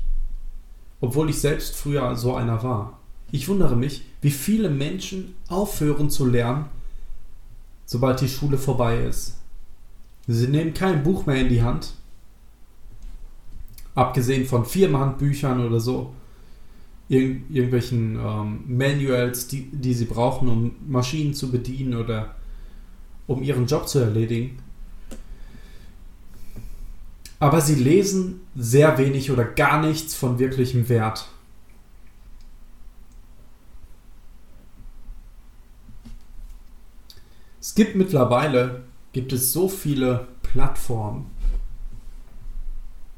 [1.00, 2.98] obwohl ich selbst früher so einer war,
[3.30, 6.64] ich wundere mich, wie viele Menschen aufhören zu lernen,
[7.86, 9.38] sobald die Schule vorbei ist.
[10.26, 11.94] Sie nehmen kein Buch mehr in die Hand,
[13.94, 16.12] abgesehen von Firmenhandbüchern oder so,
[17.08, 22.36] Irgend, irgendwelchen ähm, Manuals, die, die sie brauchen, um Maschinen zu bedienen oder
[23.26, 24.60] um ihren Job zu erledigen.
[27.40, 31.28] Aber sie lesen sehr wenig oder gar nichts von wirklichem Wert.
[37.60, 41.30] Es gibt mittlerweile gibt es so viele Plattformen,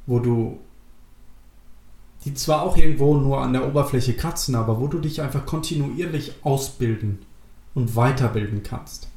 [0.07, 0.61] wo du
[2.25, 6.35] die zwar auch irgendwo nur an der Oberfläche kratzen, aber wo du dich einfach kontinuierlich
[6.43, 7.19] ausbilden
[7.75, 9.09] und weiterbilden kannst.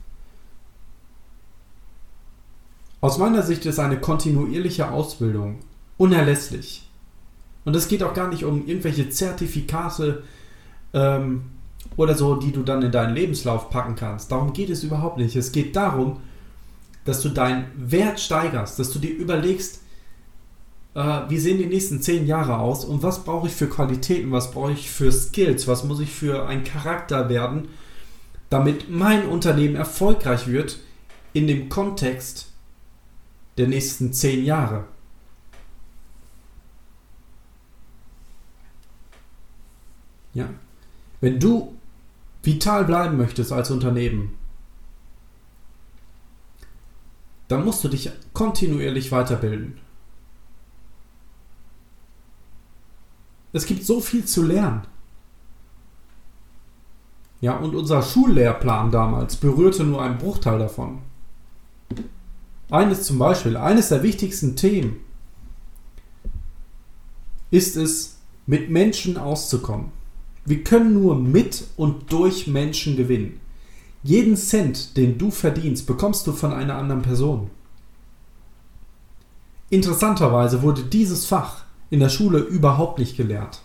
[3.01, 5.59] Aus meiner Sicht ist eine kontinuierliche Ausbildung
[5.97, 6.89] unerlässlich.
[7.63, 10.23] Und es geht auch gar nicht um irgendwelche Zertifikate
[10.93, 11.43] ähm,
[11.97, 14.31] oder so, die du dann in deinen Lebenslauf packen kannst.
[14.31, 15.35] Darum geht es überhaupt nicht.
[15.35, 16.17] Es geht darum,
[17.05, 19.81] dass du deinen Wert steigerst, dass du dir überlegst,
[20.95, 24.51] äh, wie sehen die nächsten zehn Jahre aus und was brauche ich für Qualitäten, was
[24.51, 27.67] brauche ich für Skills, was muss ich für ein Charakter werden,
[28.49, 30.79] damit mein Unternehmen erfolgreich wird
[31.33, 32.51] in dem Kontext
[33.57, 34.85] der nächsten zehn Jahre.
[40.33, 40.49] Ja.
[41.21, 41.75] Wenn du
[42.43, 44.37] vital bleiben möchtest als Unternehmen,
[47.47, 49.79] dann musst du dich kontinuierlich weiterbilden.
[53.53, 54.85] Es gibt so viel zu lernen.
[57.39, 61.01] Ja, und unser Schullehrplan damals berührte nur einen Bruchteil davon.
[62.69, 65.01] Eines zum Beispiel, eines der wichtigsten Themen
[67.51, 69.91] ist es, mit Menschen auszukommen.
[70.45, 73.39] Wir können nur mit und durch Menschen gewinnen.
[74.03, 77.49] Jeden Cent, den du verdienst, bekommst du von einer anderen Person.
[79.71, 83.61] Interessanterweise wurde dieses Fach in der Schule überhaupt nicht gelehrt.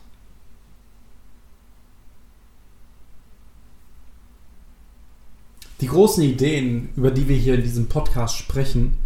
[5.80, 8.98] Die großen Ideen, über die wir hier in diesem Podcast sprechen,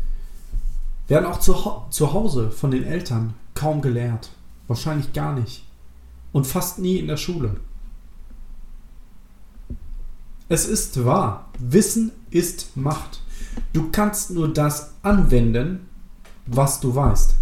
[1.06, 1.54] werden auch zu,
[1.90, 4.30] zu Hause von den Eltern kaum gelehrt.
[4.66, 5.64] Wahrscheinlich gar nicht
[6.32, 7.56] und fast nie in der Schule.
[10.48, 13.22] Es ist wahr, Wissen ist Macht.
[13.72, 15.88] Du kannst nur das anwenden,
[16.46, 17.34] was du weißt.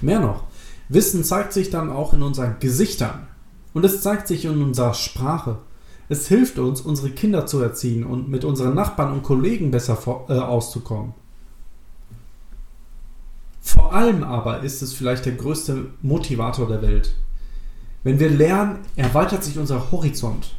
[0.00, 0.44] Mehr noch,
[0.88, 3.28] Wissen zeigt sich dann auch in unseren Gesichtern
[3.74, 5.58] und es zeigt sich in unserer Sprache.
[6.08, 10.26] Es hilft uns, unsere Kinder zu erziehen und mit unseren Nachbarn und Kollegen besser vor,
[10.28, 11.14] äh, auszukommen.
[13.60, 17.14] Vor allem aber ist es vielleicht der größte Motivator der Welt.
[18.02, 20.54] Wenn wir lernen, erweitert sich unser Horizont.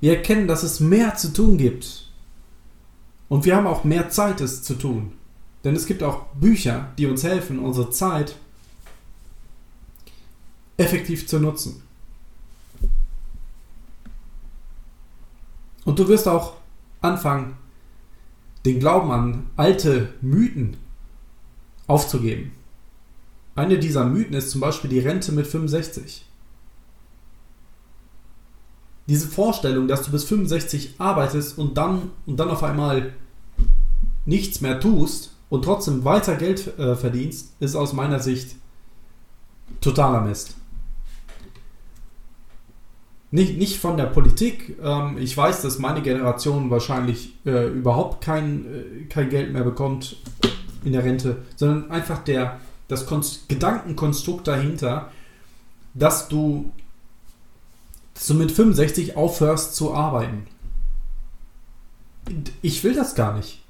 [0.00, 2.10] Wir erkennen, dass es mehr zu tun gibt.
[3.28, 5.12] Und wir haben auch mehr Zeit, es zu tun.
[5.64, 8.36] Denn es gibt auch Bücher, die uns helfen, unsere Zeit
[10.80, 11.82] effektiv zu nutzen.
[15.84, 16.54] Und du wirst auch
[17.00, 17.56] anfangen,
[18.64, 20.76] den Glauben an alte Mythen
[21.86, 22.52] aufzugeben.
[23.54, 26.26] Eine dieser Mythen ist zum Beispiel die Rente mit 65.
[29.06, 33.12] Diese Vorstellung, dass du bis 65 arbeitest und dann, und dann auf einmal
[34.24, 38.54] nichts mehr tust und trotzdem weiter Geld äh, verdienst, ist aus meiner Sicht
[39.80, 40.59] totaler Mist.
[43.32, 44.76] Nicht, nicht von der Politik.
[44.82, 50.16] Ähm, ich weiß, dass meine Generation wahrscheinlich äh, überhaupt kein, äh, kein Geld mehr bekommt
[50.84, 55.10] in der Rente, sondern einfach der, das Konst Gedankenkonstrukt dahinter,
[55.94, 56.72] dass du,
[58.14, 60.46] dass du mit 65 aufhörst zu arbeiten.
[62.62, 63.62] Ich will das gar nicht.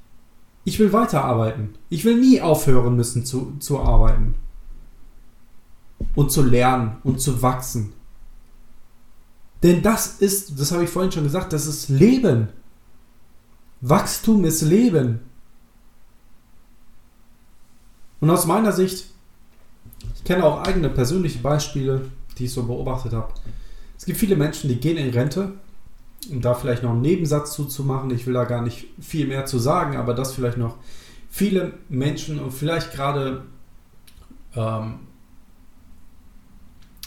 [0.65, 1.75] Ich will weiterarbeiten.
[1.89, 4.35] Ich will nie aufhören müssen zu, zu arbeiten.
[6.15, 7.93] Und zu lernen und zu wachsen.
[9.63, 12.49] Denn das ist, das habe ich vorhin schon gesagt, das ist Leben.
[13.81, 15.21] Wachstum ist Leben.
[18.21, 19.07] Und aus meiner Sicht,
[20.15, 23.33] ich kenne auch eigene persönliche Beispiele, die ich so beobachtet habe.
[23.97, 25.53] Es gibt viele Menschen, die gehen in Rente,
[26.31, 28.11] um da vielleicht noch einen Nebensatz zuzumachen.
[28.11, 30.77] Ich will da gar nicht viel mehr zu sagen, aber das vielleicht noch.
[31.29, 33.45] Viele Menschen und vielleicht gerade
[34.55, 35.01] ähm,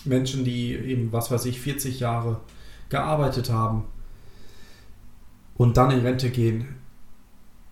[0.06, 2.42] Menschen, die eben, was weiß ich, 40 Jahre
[2.90, 3.86] gearbeitet haben
[5.56, 6.76] und dann in Rente gehen,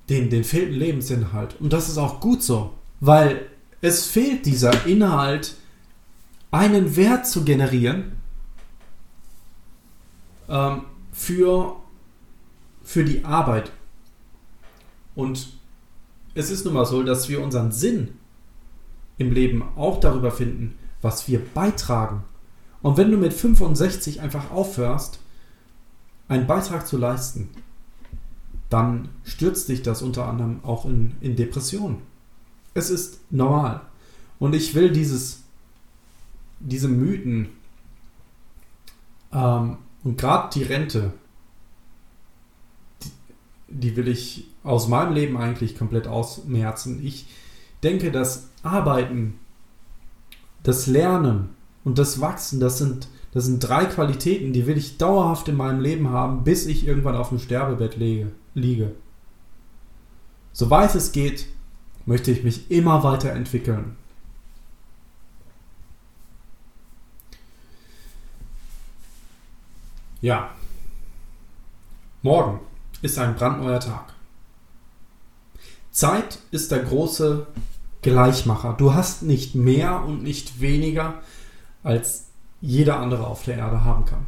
[0.10, 1.60] den, den fehlt ein Lebensinhalt.
[1.60, 3.48] Und das ist auch gut so, weil
[3.82, 5.56] es fehlt dieser Inhalt,
[6.52, 8.12] einen Wert zu generieren
[10.50, 10.82] ähm,
[11.14, 11.78] für,
[12.84, 13.72] für die Arbeit.
[15.16, 15.54] Und
[16.36, 18.18] es ist nun mal so, dass wir unseren Sinn
[19.18, 22.24] im Leben auch darüber finden, was wir beitragen.
[22.82, 25.20] Und wenn du mit 65 einfach aufhörst,
[26.28, 27.50] einen Beitrag zu leisten,
[28.70, 31.98] dann stürzt dich das unter anderem auch in, in Depressionen.
[32.74, 33.82] Es ist normal.
[34.40, 35.44] Und ich will dieses,
[36.60, 37.50] diese Mythen
[39.34, 41.14] ähm, und gerade die Rente,
[43.04, 43.12] die,
[43.68, 47.06] die will ich aus meinem Leben eigentlich komplett ausmerzen.
[47.06, 47.28] Ich
[47.84, 49.40] denke, dass Arbeiten
[50.64, 51.50] das Lernen
[51.84, 55.82] und das Wachsen, das sind, das sind drei Qualitäten, die will ich dauerhaft in meinem
[55.82, 58.92] Leben haben, bis ich irgendwann auf dem Sterbebett lege, liege.
[60.54, 61.48] Soweit es geht,
[62.06, 63.96] möchte ich mich immer weiterentwickeln.
[70.22, 70.52] Ja,
[72.22, 72.60] morgen
[73.02, 74.14] ist ein brandneuer Tag.
[75.90, 77.48] Zeit ist der große
[78.02, 78.74] Gleichmacher.
[78.78, 81.22] Du hast nicht mehr und nicht weniger,
[81.84, 82.28] als
[82.62, 84.26] jeder andere auf der Erde haben kann.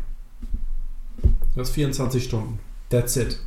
[1.53, 2.59] Du hast 24 Stunden.
[2.89, 3.39] That's it.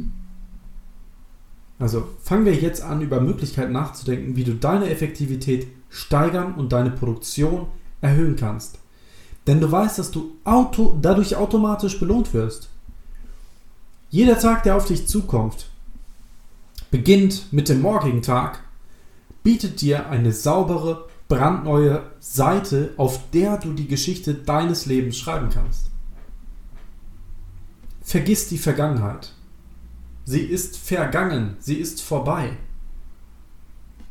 [1.78, 6.90] Also fangen wir jetzt an, über Möglichkeiten nachzudenken, wie du deine Effektivität steigern und deine
[6.90, 7.66] Produktion
[8.00, 8.78] erhöhen kannst.
[9.46, 12.70] Denn du weißt, dass du auto, dadurch automatisch belohnt wirst.
[14.10, 15.68] Jeder Tag, der auf dich zukommt,
[16.90, 18.60] beginnt mit dem morgigen Tag
[19.46, 25.92] bietet dir eine saubere, brandneue Seite, auf der du die Geschichte deines Lebens schreiben kannst.
[28.02, 29.34] Vergiss die Vergangenheit.
[30.24, 32.56] Sie ist vergangen, sie ist vorbei.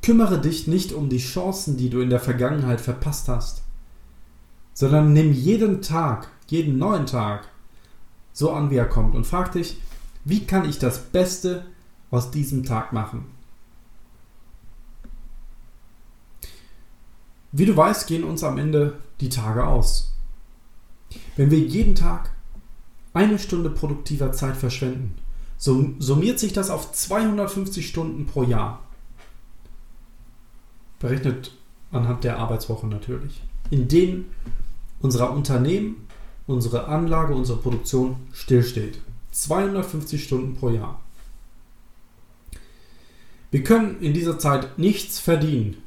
[0.02, 3.64] Kümmere dich nicht um die Chancen, die du in der Vergangenheit verpasst hast,
[4.74, 7.50] sondern nimm jeden Tag, jeden neuen Tag
[8.32, 9.82] so an, wie er kommt und frag dich,
[10.24, 11.66] wie kann ich das Beste
[12.10, 13.35] aus diesem Tag machen?
[17.58, 20.14] Wie du weißt, gehen uns am Ende die Tage aus.
[21.38, 22.32] Wenn wir jeden Tag
[23.14, 25.16] eine Stunde produktiver Zeit verschwenden,
[25.58, 28.84] summiert sich das auf 250 Stunden pro Jahr.
[31.00, 31.54] Berechnet
[31.94, 33.42] anhand der Arbeitswoche natürlich.
[33.70, 34.26] In denen
[35.00, 36.08] unser Unternehmen,
[36.48, 39.00] unsere Anlage, unsere Produktion stillsteht.
[39.32, 41.00] 250 Stunden pro Jahr.
[43.50, 45.78] Wir können in dieser Zeit nichts verdienen.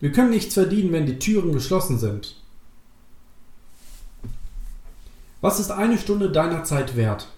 [0.00, 2.36] Wir können nichts verdienen, wenn die Türen geschlossen sind.
[5.42, 7.28] Was ist eine Stunde deiner Zeit wert?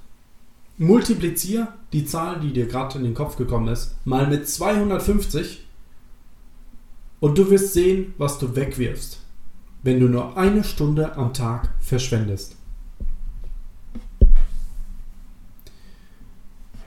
[0.79, 5.67] Multiplizier die Zahl, die dir gerade in den Kopf gekommen ist, mal mit 250
[7.21, 9.21] und du wirst sehen, was du wegwirfst,
[9.83, 12.57] wenn du nur eine Stunde am Tag verschwendest.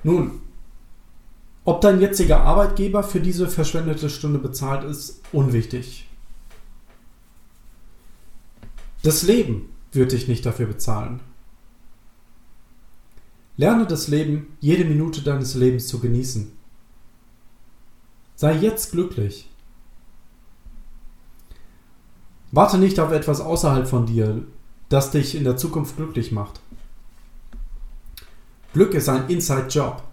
[0.03, 0.41] Nun,
[1.65, 6.07] ob dein jetziger Arbeitgeber für diese verschwendete Stunde bezahlt ist, unwichtig.
[9.01, 11.19] Das Leben wird dich nicht dafür bezahlen.
[13.57, 16.51] Lerne das Leben, jede Minute deines Lebens zu genießen.
[18.35, 19.49] Sei jetzt glücklich.
[22.51, 24.43] Warte nicht auf etwas außerhalb von dir,
[24.89, 26.59] das dich in der Zukunft glücklich macht.
[28.73, 30.03] Glück ist ein Inside-Job.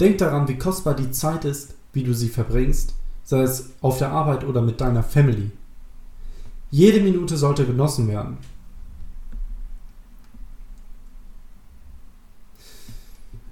[0.00, 4.10] Denk daran, wie kostbar die Zeit ist, wie du sie verbringst, sei es auf der
[4.10, 5.52] Arbeit oder mit deiner Family.
[6.70, 8.38] Jede Minute sollte genossen werden.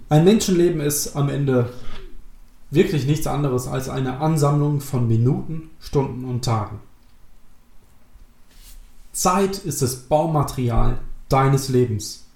[0.08, 1.72] Ein Menschenleben ist am Ende
[2.70, 6.80] wirklich nichts anderes als eine Ansammlung von Minuten, Stunden und Tagen.
[9.12, 12.26] Zeit ist das Baumaterial deines Lebens.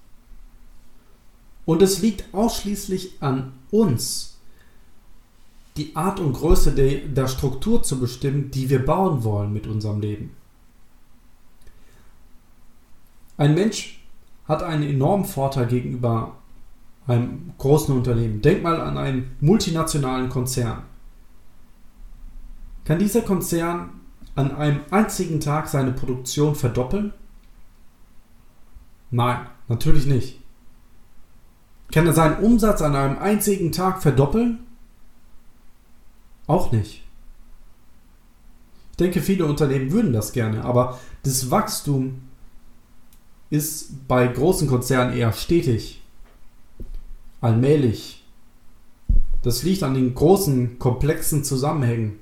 [1.65, 4.39] Und es liegt ausschließlich an uns,
[5.77, 10.01] die Art und Größe der, der Struktur zu bestimmen, die wir bauen wollen mit unserem
[10.01, 10.31] Leben.
[13.37, 13.99] Ein Mensch
[14.47, 16.37] hat einen enormen Vorteil gegenüber
[17.05, 18.41] einem großen Unternehmen.
[18.41, 20.83] Denk mal an einen multinationalen Konzern.
[22.85, 24.01] Kann dieser Konzern
[24.35, 27.13] an einem einzigen Tag seine Produktion verdoppeln?
[29.11, 30.39] Nein, natürlich nicht.
[31.91, 34.59] Kann er seinen Umsatz an einem einzigen Tag verdoppeln?
[36.45, 37.03] Auch nicht.
[38.91, 42.21] Ich denke, viele Unternehmen würden das gerne, aber das Wachstum
[43.49, 46.01] ist bei großen Konzernen eher stetig,
[47.41, 48.25] allmählich.
[49.43, 52.19] Das liegt an den großen, komplexen Zusammenhängen,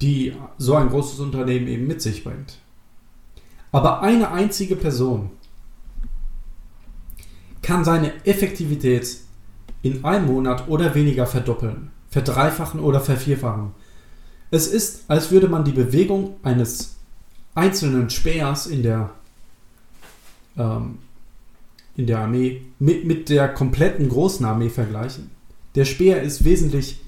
[0.00, 2.58] die so ein großes Unternehmen eben mit sich bringt.
[3.72, 5.30] Aber eine einzige Person
[7.62, 9.18] kann seine Effektivität
[9.82, 13.72] in einem Monat oder weniger verdoppeln, verdreifachen oder vervierfachen.
[14.50, 16.96] Es ist, als würde man die Bewegung eines
[17.54, 19.10] einzelnen Speers in der
[20.56, 20.98] ähm,
[21.96, 25.30] in der Armee mit, mit der kompletten großen Armee vergleichen.
[25.74, 27.00] Der Speer ist wesentlich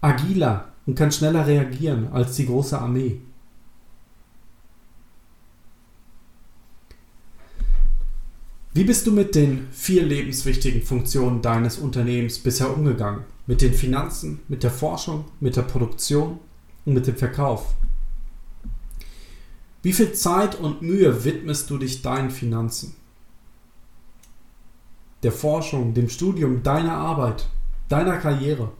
[0.00, 3.20] agiler und kann schneller reagieren als die große Armee.
[8.74, 13.24] Wie bist du mit den vier lebenswichtigen Funktionen deines Unternehmens bisher umgegangen?
[13.46, 16.38] Mit den Finanzen, mit der Forschung, mit der Produktion
[16.84, 17.74] und mit dem Verkauf?
[19.82, 22.94] Wie viel Zeit und Mühe widmest du dich deinen Finanzen?
[25.22, 27.46] Der Forschung, dem Studium, deiner Arbeit,
[27.88, 28.70] deiner Karriere?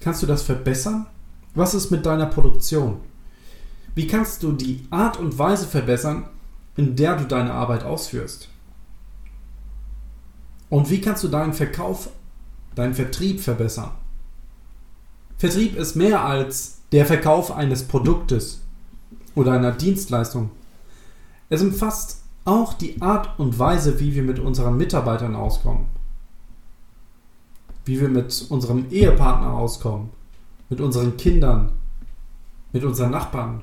[0.00, 1.06] Kannst du das verbessern?
[1.54, 3.00] Was ist mit deiner Produktion?
[3.94, 6.28] Wie kannst du die Art und Weise verbessern,
[6.78, 8.48] in der du deine Arbeit ausführst?
[10.70, 12.08] Und wie kannst du deinen Verkauf,
[12.76, 13.90] deinen Vertrieb verbessern?
[15.38, 18.62] Vertrieb ist mehr als der Verkauf eines Produktes
[19.34, 20.50] oder einer Dienstleistung.
[21.48, 25.86] Es umfasst auch die Art und Weise, wie wir mit unseren Mitarbeitern auskommen.
[27.86, 30.10] Wie wir mit unserem Ehepartner auskommen,
[30.68, 31.72] mit unseren Kindern,
[32.72, 33.62] mit unseren Nachbarn.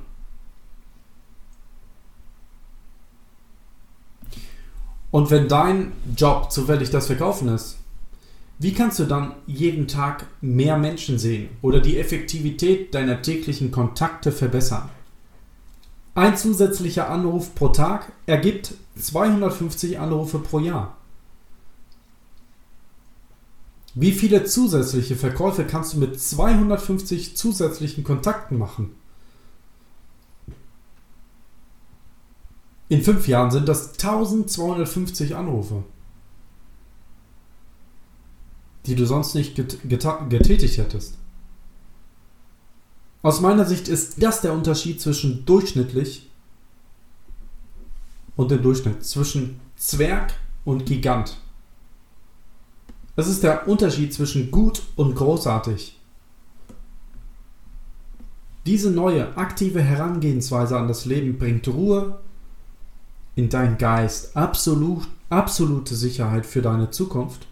[5.16, 7.78] Und wenn dein Job zufällig das Verkaufen ist,
[8.58, 14.30] wie kannst du dann jeden Tag mehr Menschen sehen oder die Effektivität deiner täglichen Kontakte
[14.30, 14.90] verbessern?
[16.14, 20.98] Ein zusätzlicher Anruf pro Tag ergibt 250 Anrufe pro Jahr.
[23.94, 28.90] Wie viele zusätzliche Verkäufe kannst du mit 250 zusätzlichen Kontakten machen?
[32.88, 35.84] In fünf Jahren sind das 1250 Anrufe
[38.86, 39.78] die du sonst nicht get
[40.28, 41.18] getätigt hättest.
[43.22, 46.30] Aus meiner Sicht ist das der Unterschied zwischen durchschnittlich
[48.36, 50.34] und dem Durchschnitt, zwischen Zwerg
[50.64, 51.38] und Gigant.
[53.16, 55.98] Das ist der Unterschied zwischen gut und großartig.
[58.66, 62.20] Diese neue, aktive Herangehensweise an das Leben bringt Ruhe
[63.36, 67.46] in deinen Geist, absolut, absolute Sicherheit für deine Zukunft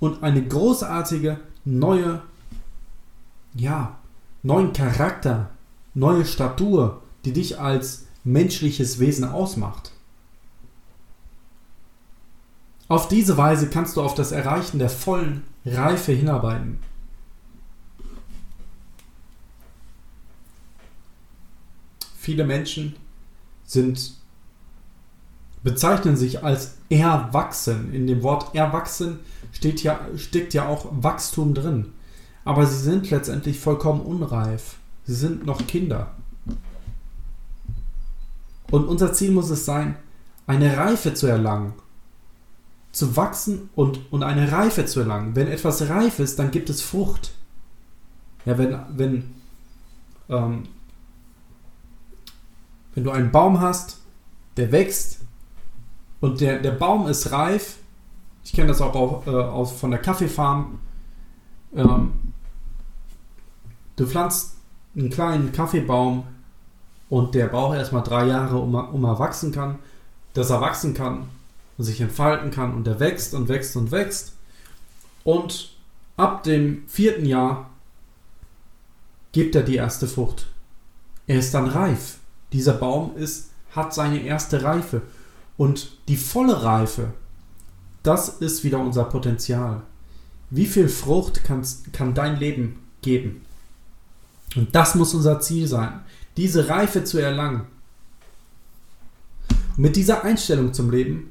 [0.00, 2.22] und eine großartige neue,
[3.54, 3.98] ja,
[4.42, 5.50] neuen Charakter,
[5.94, 9.92] neue Statur, die dich als menschliches Wesen ausmacht.
[12.88, 16.78] Auf diese Weise kannst du auf das Erreichen der vollen Reife hinarbeiten.
[22.18, 22.96] Viele Menschen
[23.64, 24.19] sind
[25.62, 27.92] bezeichnen sich als erwachsen.
[27.92, 29.20] In dem Wort erwachsen
[29.52, 31.92] steht ja, steckt ja auch Wachstum drin.
[32.44, 34.76] Aber sie sind letztendlich vollkommen unreif.
[35.04, 36.14] Sie sind noch Kinder.
[38.70, 39.96] Und unser Ziel muss es sein,
[40.46, 41.74] eine Reife zu erlangen.
[42.92, 45.36] Zu wachsen und, und eine Reife zu erlangen.
[45.36, 47.32] Wenn etwas reif ist, dann gibt es Frucht.
[48.46, 49.34] Ja, wenn, wenn,
[50.28, 50.64] ähm,
[52.94, 53.98] wenn du einen Baum hast,
[54.56, 55.20] der wächst
[56.20, 57.78] und der, der Baum ist reif,
[58.44, 60.78] ich kenne das auch, auch äh, aus, von der Kaffeefarm,
[61.74, 62.12] ähm,
[63.96, 64.56] du pflanzt
[64.96, 66.24] einen kleinen Kaffeebaum
[67.08, 69.78] und der braucht erstmal drei Jahre, um, um er wachsen kann,
[70.34, 71.28] dass er wachsen kann
[71.76, 74.34] und sich entfalten kann und der wächst und wächst und wächst.
[75.24, 75.74] Und
[76.16, 77.70] ab dem vierten Jahr
[79.32, 80.46] gibt er die erste Frucht.
[81.26, 82.18] Er ist dann reif.
[82.52, 85.02] Dieser Baum ist, hat seine erste Reife.
[85.60, 87.12] Und die volle Reife,
[88.02, 89.82] das ist wieder unser Potenzial.
[90.48, 93.44] Wie viel Frucht kann dein Leben geben?
[94.56, 96.00] Und das muss unser Ziel sein,
[96.38, 97.66] diese Reife zu erlangen.
[99.76, 101.30] Und mit dieser Einstellung zum Leben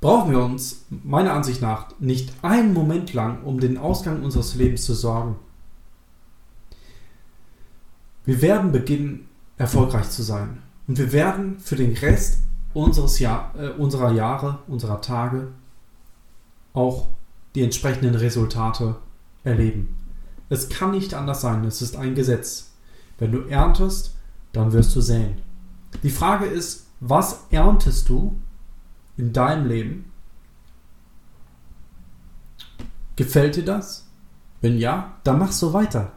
[0.00, 4.84] brauchen wir uns meiner Ansicht nach nicht einen Moment lang um den Ausgang unseres Lebens
[4.84, 5.34] zu sorgen.
[8.24, 9.26] Wir werden beginnen,
[9.56, 10.62] erfolgreich zu sein.
[10.86, 12.42] Und wir werden für den Rest
[12.74, 15.48] unseres Jahr, äh, unserer Jahre, unserer Tage
[16.72, 17.08] auch
[17.54, 18.96] die entsprechenden Resultate
[19.44, 19.96] erleben.
[20.48, 22.72] Es kann nicht anders sein, es ist ein Gesetz.
[23.18, 24.16] Wenn du erntest,
[24.52, 25.40] dann wirst du säen.
[26.02, 28.36] Die Frage ist, was erntest du
[29.16, 30.12] in deinem Leben?
[33.16, 34.06] Gefällt dir das?
[34.60, 36.12] Wenn ja, dann mach so weiter.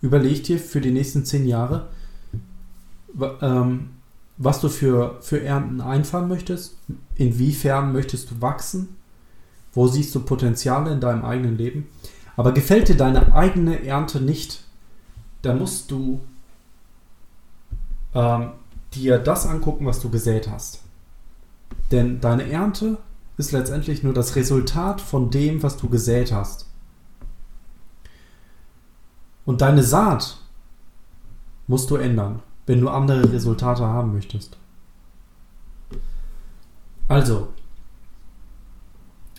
[0.00, 1.88] Überleg dir für die nächsten zehn Jahre,
[3.40, 3.90] ähm,
[4.38, 6.76] was du für, für Ernten einfahren möchtest,
[7.16, 8.96] inwiefern möchtest du wachsen,
[9.72, 11.88] wo siehst du Potenziale in deinem eigenen Leben
[12.36, 14.64] aber gefällt dir deine eigene Ernte nicht,
[15.42, 16.20] dann musst du
[18.14, 18.52] ähm,
[18.94, 20.82] dir das angucken, was du gesät hast.
[21.90, 22.98] Denn deine Ernte
[23.36, 26.66] ist letztendlich nur das Resultat von dem, was du gesät hast.
[29.44, 30.38] Und deine Saat
[31.66, 34.56] musst du ändern, wenn du andere Resultate haben möchtest.
[37.08, 37.48] Also,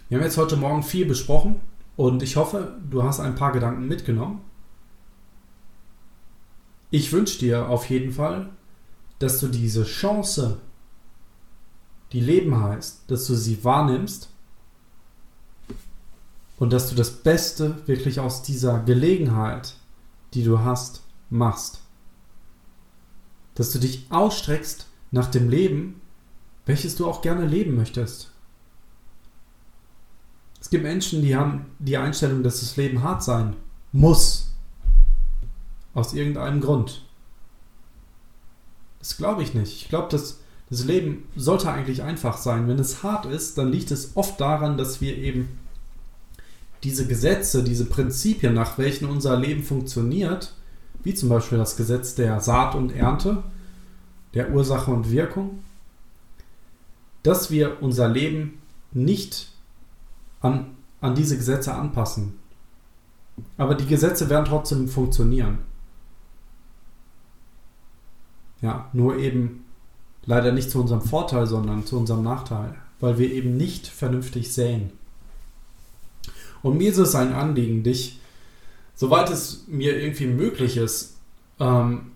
[0.09, 1.61] wir haben jetzt heute Morgen viel besprochen.
[1.95, 4.41] Und ich hoffe, du hast ein paar Gedanken mitgenommen.
[6.89, 8.49] Ich wünsche dir auf jeden Fall,
[9.19, 10.59] dass du diese Chance,
[12.11, 14.29] die Leben heißt, dass du sie wahrnimmst
[16.57, 19.75] und dass du das Beste wirklich aus dieser Gelegenheit,
[20.33, 21.82] die du hast, machst.
[23.55, 26.01] Dass du dich ausstreckst nach dem Leben,
[26.65, 28.31] welches du auch gerne leben möchtest.
[30.59, 33.55] Es gibt Menschen, die haben die Einstellung, dass das Leben hart sein
[33.91, 34.53] muss.
[35.93, 37.05] Aus irgendeinem Grund.
[38.99, 39.75] Das glaube ich nicht.
[39.81, 40.39] Ich glaube, dass
[40.69, 42.67] das Leben sollte eigentlich einfach sein.
[42.67, 45.59] Wenn es hart ist, dann liegt es oft daran, dass wir eben
[46.83, 50.53] diese Gesetze, diese Prinzipien, nach welchen unser Leben funktioniert,
[51.03, 53.43] wie zum Beispiel das Gesetz der Saat und Ernte,
[54.33, 55.59] der Ursache und Wirkung,
[57.23, 58.59] dass wir unser Leben
[58.91, 59.51] nicht
[60.41, 62.39] an, an diese Gesetze anpassen.
[63.57, 65.59] Aber die Gesetze werden trotzdem funktionieren.
[68.61, 69.65] Ja, nur eben
[70.25, 74.91] leider nicht zu unserem Vorteil, sondern zu unserem Nachteil, weil wir eben nicht vernünftig säen.
[76.61, 78.21] Und mir ist es ein Anliegen, dich,
[78.95, 81.17] soweit es mir irgendwie möglich ist,
[81.59, 82.11] ähm,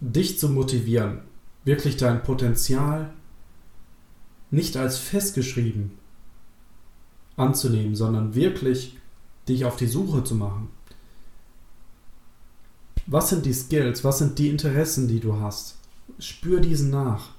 [0.00, 1.20] dich zu motivieren,
[1.64, 3.10] wirklich dein Potenzial
[4.50, 5.92] nicht als festgeschrieben,
[7.36, 8.96] anzunehmen, sondern wirklich
[9.48, 10.70] dich auf die Suche zu machen.
[13.06, 15.76] Was sind die Skills, was sind die Interessen, die du hast?
[16.18, 17.30] Spür diesen nach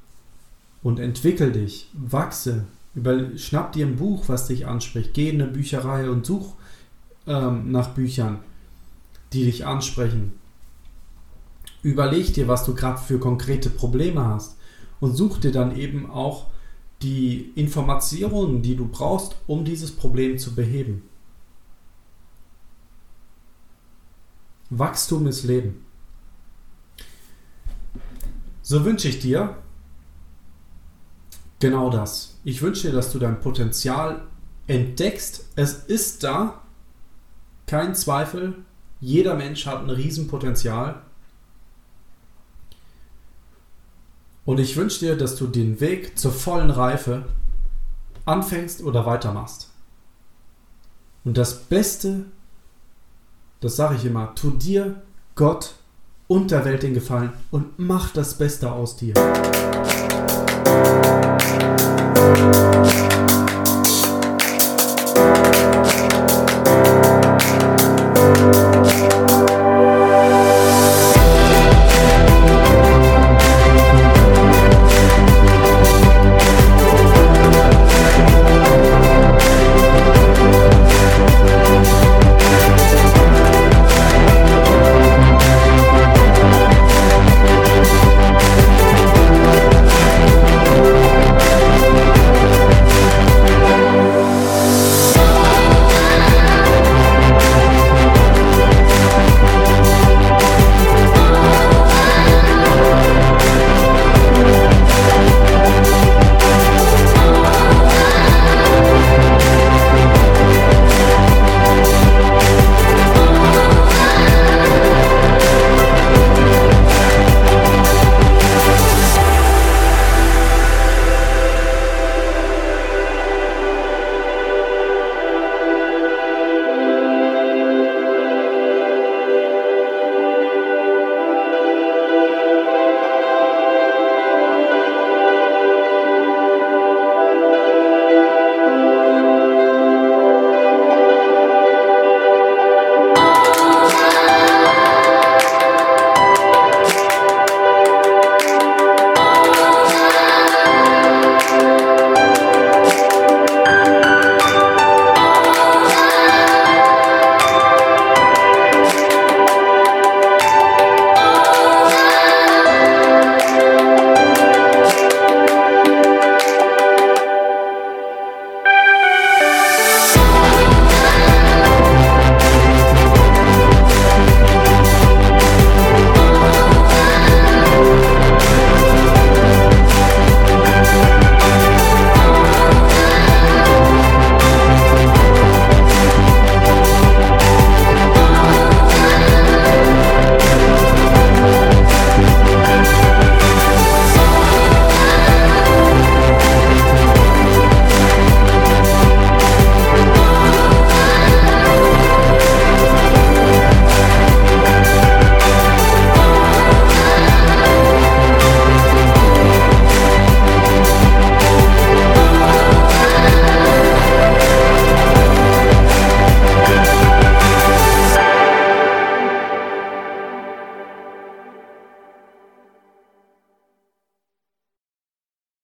[0.81, 5.51] und entwickel dich, wachse, über, schnapp dir ein Buch, was dich anspricht, geh in eine
[5.51, 6.55] Bücherei und such
[7.29, 8.39] ähm, nach Büchern,
[9.31, 10.33] die dich ansprechen.
[11.81, 14.57] Überleg dir, was du gerade für konkrete Probleme hast
[14.99, 16.47] und such dir dann eben auch
[17.01, 21.03] die Informationen, die du brauchst, um dieses Problem zu beheben.
[24.69, 25.85] Wachstum ist Leben.
[28.61, 29.57] So wünsche ich dir
[31.59, 32.37] genau das.
[32.43, 34.21] Ich wünsche dir, dass du dein Potenzial
[34.67, 35.45] entdeckst.
[35.55, 36.61] Es ist da,
[37.69, 38.55] kein Zweifel.
[38.99, 41.03] Jeder Mensch hat ein Riesenpotenzial.
[44.43, 47.25] Und ich wünsche dir, dass du den Weg zur vollen Reife
[48.25, 49.69] anfängst oder weitermachst.
[51.23, 52.25] Und das Beste,
[53.59, 55.03] das sage ich immer, tu dir,
[55.35, 55.75] Gott
[56.27, 59.13] und der Welt den Gefallen und mach das Beste aus dir.